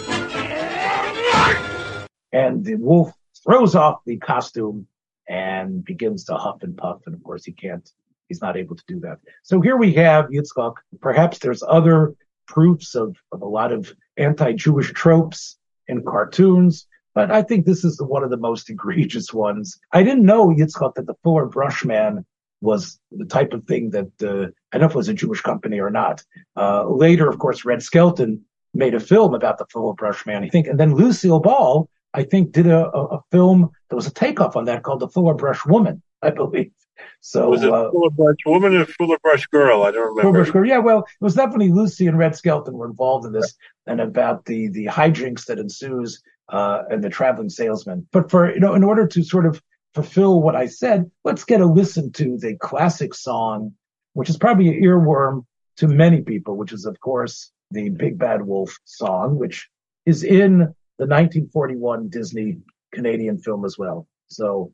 [2.33, 3.13] and the wolf
[3.45, 4.87] throws off the costume
[5.29, 7.01] and begins to huff and puff.
[7.07, 7.89] And of course, he can't,
[8.29, 9.19] he's not able to do that.
[9.43, 10.75] So here we have Yitzchak.
[11.01, 12.15] Perhaps there's other
[12.47, 15.59] proofs of, of a lot of anti-Jewish tropes
[15.89, 19.79] in cartoons, but I think this is one of the most egregious ones.
[19.93, 22.25] I didn't know Yitzchak that the Fuller Brushman
[22.61, 25.41] was the type of thing that uh, I don't know if it was a Jewish
[25.41, 26.23] company or not.
[26.57, 28.43] Uh, later, of course, Red Skelton
[28.75, 32.53] made a film about the Fuller Brushman, I think, and then Lucille Ball, I think,
[32.53, 36.03] did a, a, film that was a takeoff on that called The Fuller Brush Woman,
[36.23, 36.73] I believe.
[37.21, 39.83] So was it uh, Fuller Brush woman or Fuller Brush girl?
[39.83, 40.43] I don't remember.
[40.45, 43.55] Fuller Brush, yeah, well, it was definitely Lucy and Red Skelton were involved in this,
[43.87, 48.09] and about the the hijinks that ensues uh, and the traveling salesman.
[48.13, 49.61] But for you know, in order to sort of
[49.95, 53.75] fulfill what I said, let's get a listen to the classic song,
[54.15, 55.45] which is probably an earworm
[55.77, 59.69] to many people, which is of course the Big Bad Wolf song, which
[60.07, 62.59] is in the 1941 Disney
[62.93, 64.07] Canadian film as well.
[64.29, 64.73] So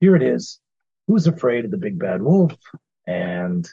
[0.00, 0.60] here it is.
[1.06, 2.54] Who's afraid of the big bad wolf?
[3.06, 3.66] And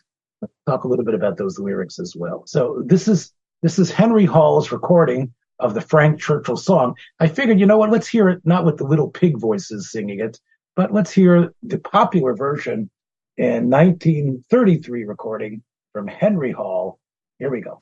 [0.67, 2.43] talk a little bit about those lyrics as well.
[2.45, 6.95] So this is this is Henry Hall's recording of the Frank Churchill song.
[7.19, 7.89] I figured, you know what?
[7.89, 10.39] Let's hear it not with the little pig voices singing it,
[10.75, 12.89] but let's hear the popular version
[13.37, 15.63] in 1933 recording
[15.93, 16.99] from Henry Hall.
[17.39, 17.81] Here we go.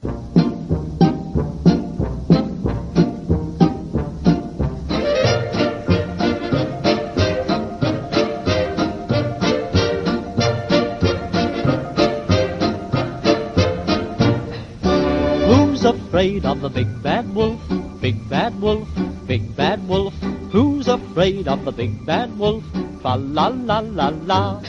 [16.24, 17.60] Afraid of the big bad wolf?
[18.00, 18.88] Big bad wolf,
[19.28, 20.14] big bad wolf.
[20.54, 22.64] Who's afraid of the big bad wolf?
[23.02, 24.62] Fa la la la la.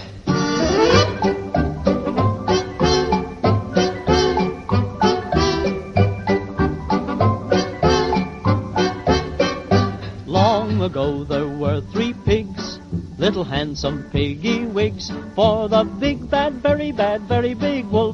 [10.26, 12.80] Long ago there were three pigs,
[13.16, 15.12] little handsome piggy wigs.
[15.36, 18.13] For the big bad, very bad, very big wolf,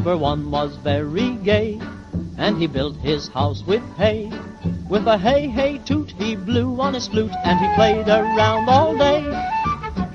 [0.00, 1.78] Number one was very gay,
[2.38, 4.32] and he built his house with hay.
[4.88, 8.96] With a hey hey toot, he blew on his flute, and he played around all
[8.96, 9.20] day.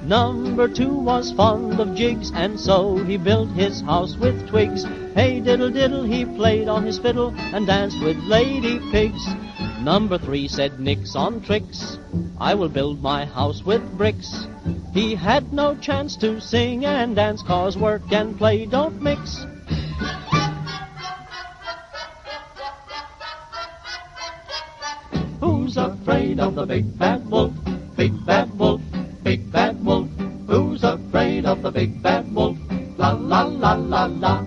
[0.01, 4.86] Number two was fond of jigs, and so he built his house with twigs.
[5.13, 9.23] Hey diddle diddle, he played on his fiddle and danced with lady pigs.
[9.81, 11.99] Number three said nix on tricks.
[12.39, 14.47] I will build my house with bricks.
[14.95, 19.45] He had no chance to sing and dance, cause work and play don't mix.
[25.76, 27.51] Who's afraid of the big bad wolf?
[27.97, 28.80] Big bad wolf,
[29.23, 30.07] big bad wolf.
[30.47, 32.57] Who's afraid of the big bad wolf?
[32.97, 34.45] La la la la la.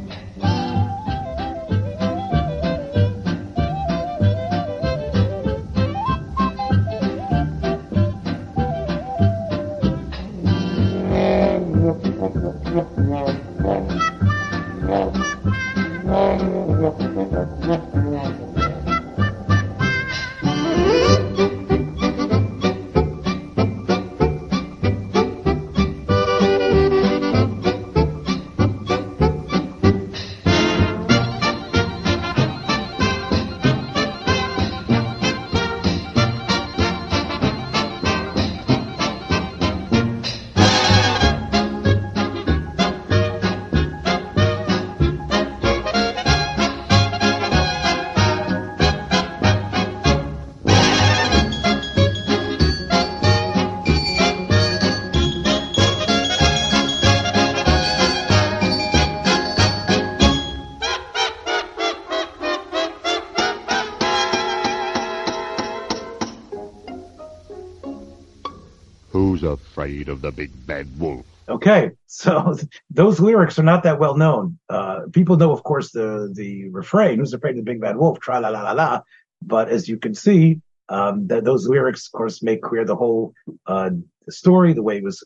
[70.18, 71.24] Of the big bad wolf?
[71.48, 72.56] Okay, so
[72.90, 74.58] those lyrics are not that well known.
[74.68, 78.20] Uh, people know, of course, the the refrain, "Who's afraid of the big bad wolf?"
[78.20, 79.00] Tra la la la la.
[79.40, 83.34] But as you can see, um, that those lyrics, of course, make clear the whole
[83.66, 83.90] uh,
[84.28, 85.24] story, the way it was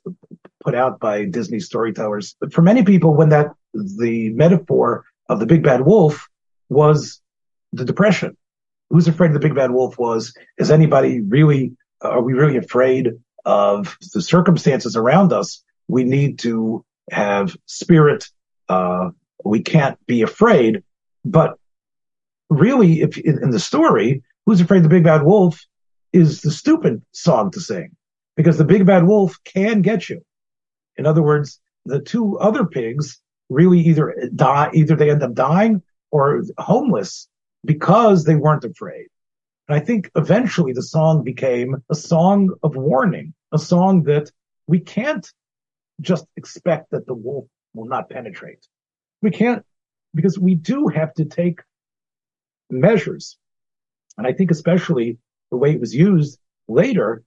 [0.62, 2.36] put out by Disney storytellers.
[2.38, 6.28] But for many people, when that the metaphor of the big bad wolf
[6.68, 7.20] was
[7.72, 8.36] the depression.
[8.90, 11.72] Who's afraid of the big bad wolf was, is anybody really,
[12.02, 13.12] are we really afraid
[13.44, 15.62] of the circumstances around us?
[15.88, 18.28] We need to have spirit.
[18.68, 19.10] Uh,
[19.44, 20.82] we can't be afraid,
[21.24, 21.58] but
[22.48, 25.64] really, if in, in the story, who's afraid of the big bad wolf
[26.12, 27.96] is the stupid song to sing.
[28.36, 30.24] because the big bad wolf can get you.
[30.96, 35.82] In other words, the two other pigs really either die, either they end up dying
[36.10, 37.28] or homeless
[37.64, 39.06] because they weren't afraid.
[39.68, 44.30] And I think eventually the song became a song of warning, a song that
[44.66, 45.26] we can't
[46.00, 48.66] just expect that the wolf will not penetrate.
[49.20, 49.64] We can't,
[50.14, 51.60] because we do have to take
[52.70, 53.38] measures.
[54.18, 55.18] And I think especially
[55.50, 56.38] the way it was used
[56.68, 57.22] later,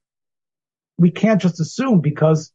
[0.98, 2.52] we can't just assume because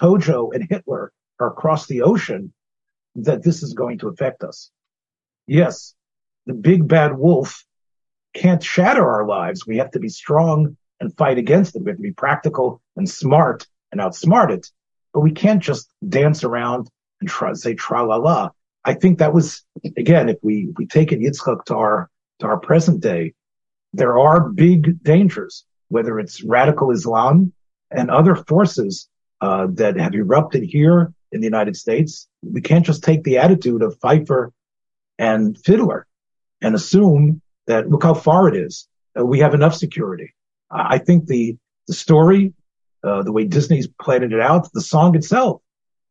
[0.00, 2.52] Tojo and Hitler are across the ocean
[3.16, 4.70] that this is going to affect us.
[5.46, 5.94] Yes,
[6.46, 7.64] the big bad wolf
[8.36, 9.66] can't shatter our lives.
[9.66, 11.82] We have to be strong and fight against it.
[11.82, 14.70] We have to be practical and smart and outsmart it.
[15.12, 16.88] But we can't just dance around
[17.20, 18.50] and try, say tra la la.
[18.84, 19.64] I think that was
[19.96, 22.10] again, if we we take it Yitzchak to our
[22.40, 23.34] to our present day,
[23.92, 27.52] there are big dangers, whether it's radical Islam
[27.90, 29.08] and other forces
[29.40, 32.28] uh, that have erupted here in the United States.
[32.42, 34.52] We can't just take the attitude of Fifer
[35.18, 36.06] and Fiddler
[36.60, 38.88] and assume that look how far it is.
[39.18, 40.34] Uh, we have enough security.
[40.70, 41.56] I think the
[41.86, 42.52] the story,
[43.04, 45.62] uh, the way Disney's planned it out, the song itself,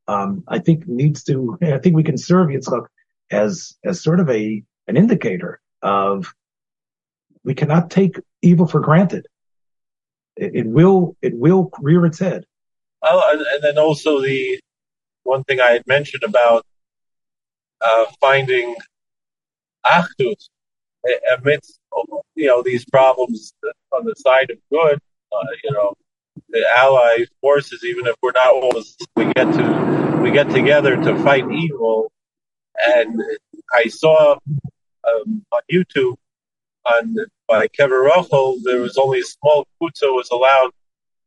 [0.07, 1.57] um, I think needs to.
[1.61, 2.85] I think we can serve Yitzchak
[3.31, 6.33] as as sort of a an indicator of
[7.43, 9.27] we cannot take evil for granted.
[10.35, 12.45] It, it will it will rear its head.
[13.01, 14.59] Oh, and then also the
[15.23, 16.65] one thing I had mentioned about
[17.81, 18.75] uh, finding
[19.85, 20.49] achdus
[21.37, 21.79] amidst
[22.35, 23.53] you know these problems
[23.91, 24.99] on the side of good.
[25.31, 25.93] Uh, you know,
[26.49, 31.17] the Allied forces, even if we're not always, we get to we get together to
[31.23, 32.11] fight evil.
[32.87, 33.21] And
[33.73, 34.37] I saw
[35.07, 36.15] um, on YouTube
[36.85, 37.15] on
[37.47, 40.71] by Kever Rochel, there was only a small kvutza was allowed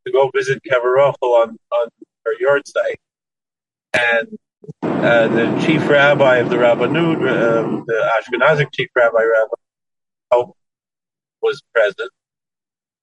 [0.07, 1.89] to go visit Kever Rochel on on
[2.25, 2.97] her yahrzeit,
[3.95, 4.39] and
[4.83, 9.55] uh, the chief rabbi of the Rabbanut, uh, the Ashkenazic chief rabbi, Rabbi,
[11.43, 12.11] was present,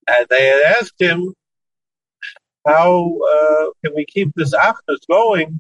[0.08, 1.34] and they had asked him,
[2.66, 5.60] "How uh, can we keep this achdus going?"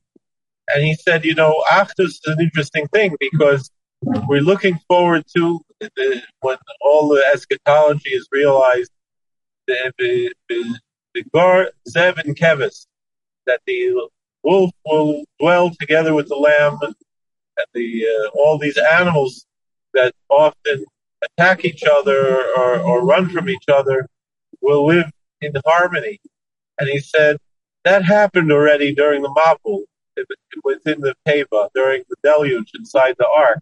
[0.73, 5.61] And he said, "You know, achdus is an interesting thing because we're looking forward to
[5.79, 8.91] the, when all the eschatology is realized,
[9.67, 10.79] the the, the,
[11.13, 12.85] the Gar Zev and Kevis,
[13.47, 14.09] that the
[14.43, 16.95] wolf will dwell together with the lamb and,
[17.57, 19.45] and the uh, all these animals
[19.93, 20.85] that often
[21.23, 24.07] attack each other or, or run from each other
[24.61, 25.09] will live
[25.41, 26.19] in harmony.
[26.79, 27.37] And he said
[27.83, 29.83] that happened already during the Mabul,
[30.63, 33.59] within the Teva, during the deluge inside the ark.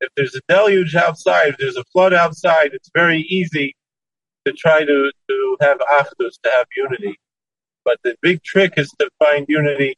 [0.00, 3.74] If there's a deluge outside, if there's a flood outside, it's very easy
[4.44, 7.18] to try to, to have achdus, to have unity.
[7.84, 9.96] But the big trick is to find unity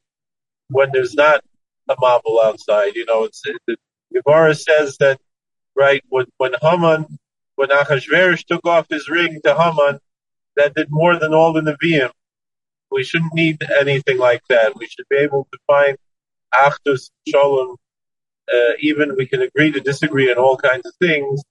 [0.69, 1.43] when there's not
[1.89, 2.95] a Mabul outside.
[2.95, 3.77] You know, it's, it, the
[4.23, 5.21] Gemara says that,
[5.79, 7.07] right, when, when Haman,
[7.55, 10.01] when Achashverosh took off his ring to Haman,
[10.57, 12.11] that did more than all the Nevi'im.
[12.91, 14.77] We shouldn't need anything like that.
[14.77, 15.97] We should be able to find
[16.55, 17.77] Achdus, Shalom,
[18.53, 21.43] uh, even we can agree to disagree on all kinds of things,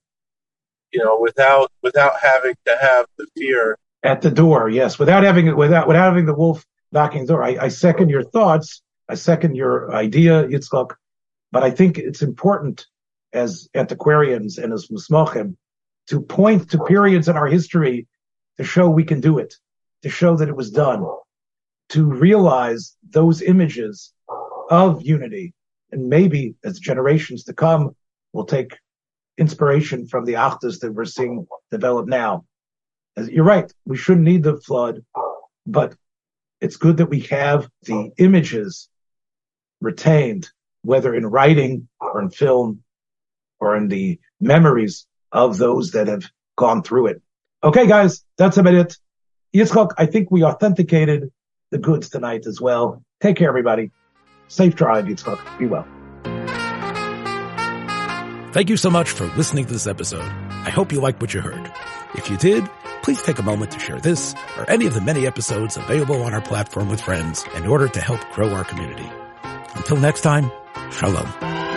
[0.92, 4.68] you know, without without having to have the fear at the door.
[4.68, 7.42] Yes, without having without without having the wolf knocking the door.
[7.42, 8.82] I, I second your thoughts.
[9.08, 10.90] I second your idea, Yitzchak.
[11.52, 12.86] But I think it's important
[13.32, 15.56] as antiquarians and as musmachim
[16.08, 18.06] to point to periods in our history
[18.56, 19.54] to show we can do it,
[20.02, 21.04] to show that it was done,
[21.90, 24.12] to realize those images
[24.70, 25.54] of unity.
[25.92, 27.94] And maybe as generations to come,
[28.32, 28.76] we'll take
[29.38, 32.44] inspiration from the achdus that we're seeing develop now.
[33.16, 33.72] As You're right.
[33.84, 35.04] We shouldn't need the flood,
[35.66, 35.94] but
[36.60, 38.88] it's good that we have the images
[39.80, 40.48] retained,
[40.82, 42.82] whether in writing or in film
[43.60, 46.24] or in the memories of those that have
[46.56, 47.22] gone through it.
[47.62, 48.96] Okay, guys, that's about it.
[49.54, 51.30] Yitzchak, I think we authenticated
[51.70, 53.02] the goods tonight as well.
[53.20, 53.90] Take care, everybody.
[54.48, 55.58] Safe drive, Yitzchak.
[55.58, 55.86] Be well.
[58.52, 60.22] Thank you so much for listening to this episode.
[60.22, 61.70] I hope you liked what you heard.
[62.14, 62.68] If you did,
[63.02, 66.34] please take a moment to share this or any of the many episodes available on
[66.34, 69.08] our platform with friends in order to help grow our community.
[69.74, 70.50] Until next time,
[70.90, 71.67] shalom.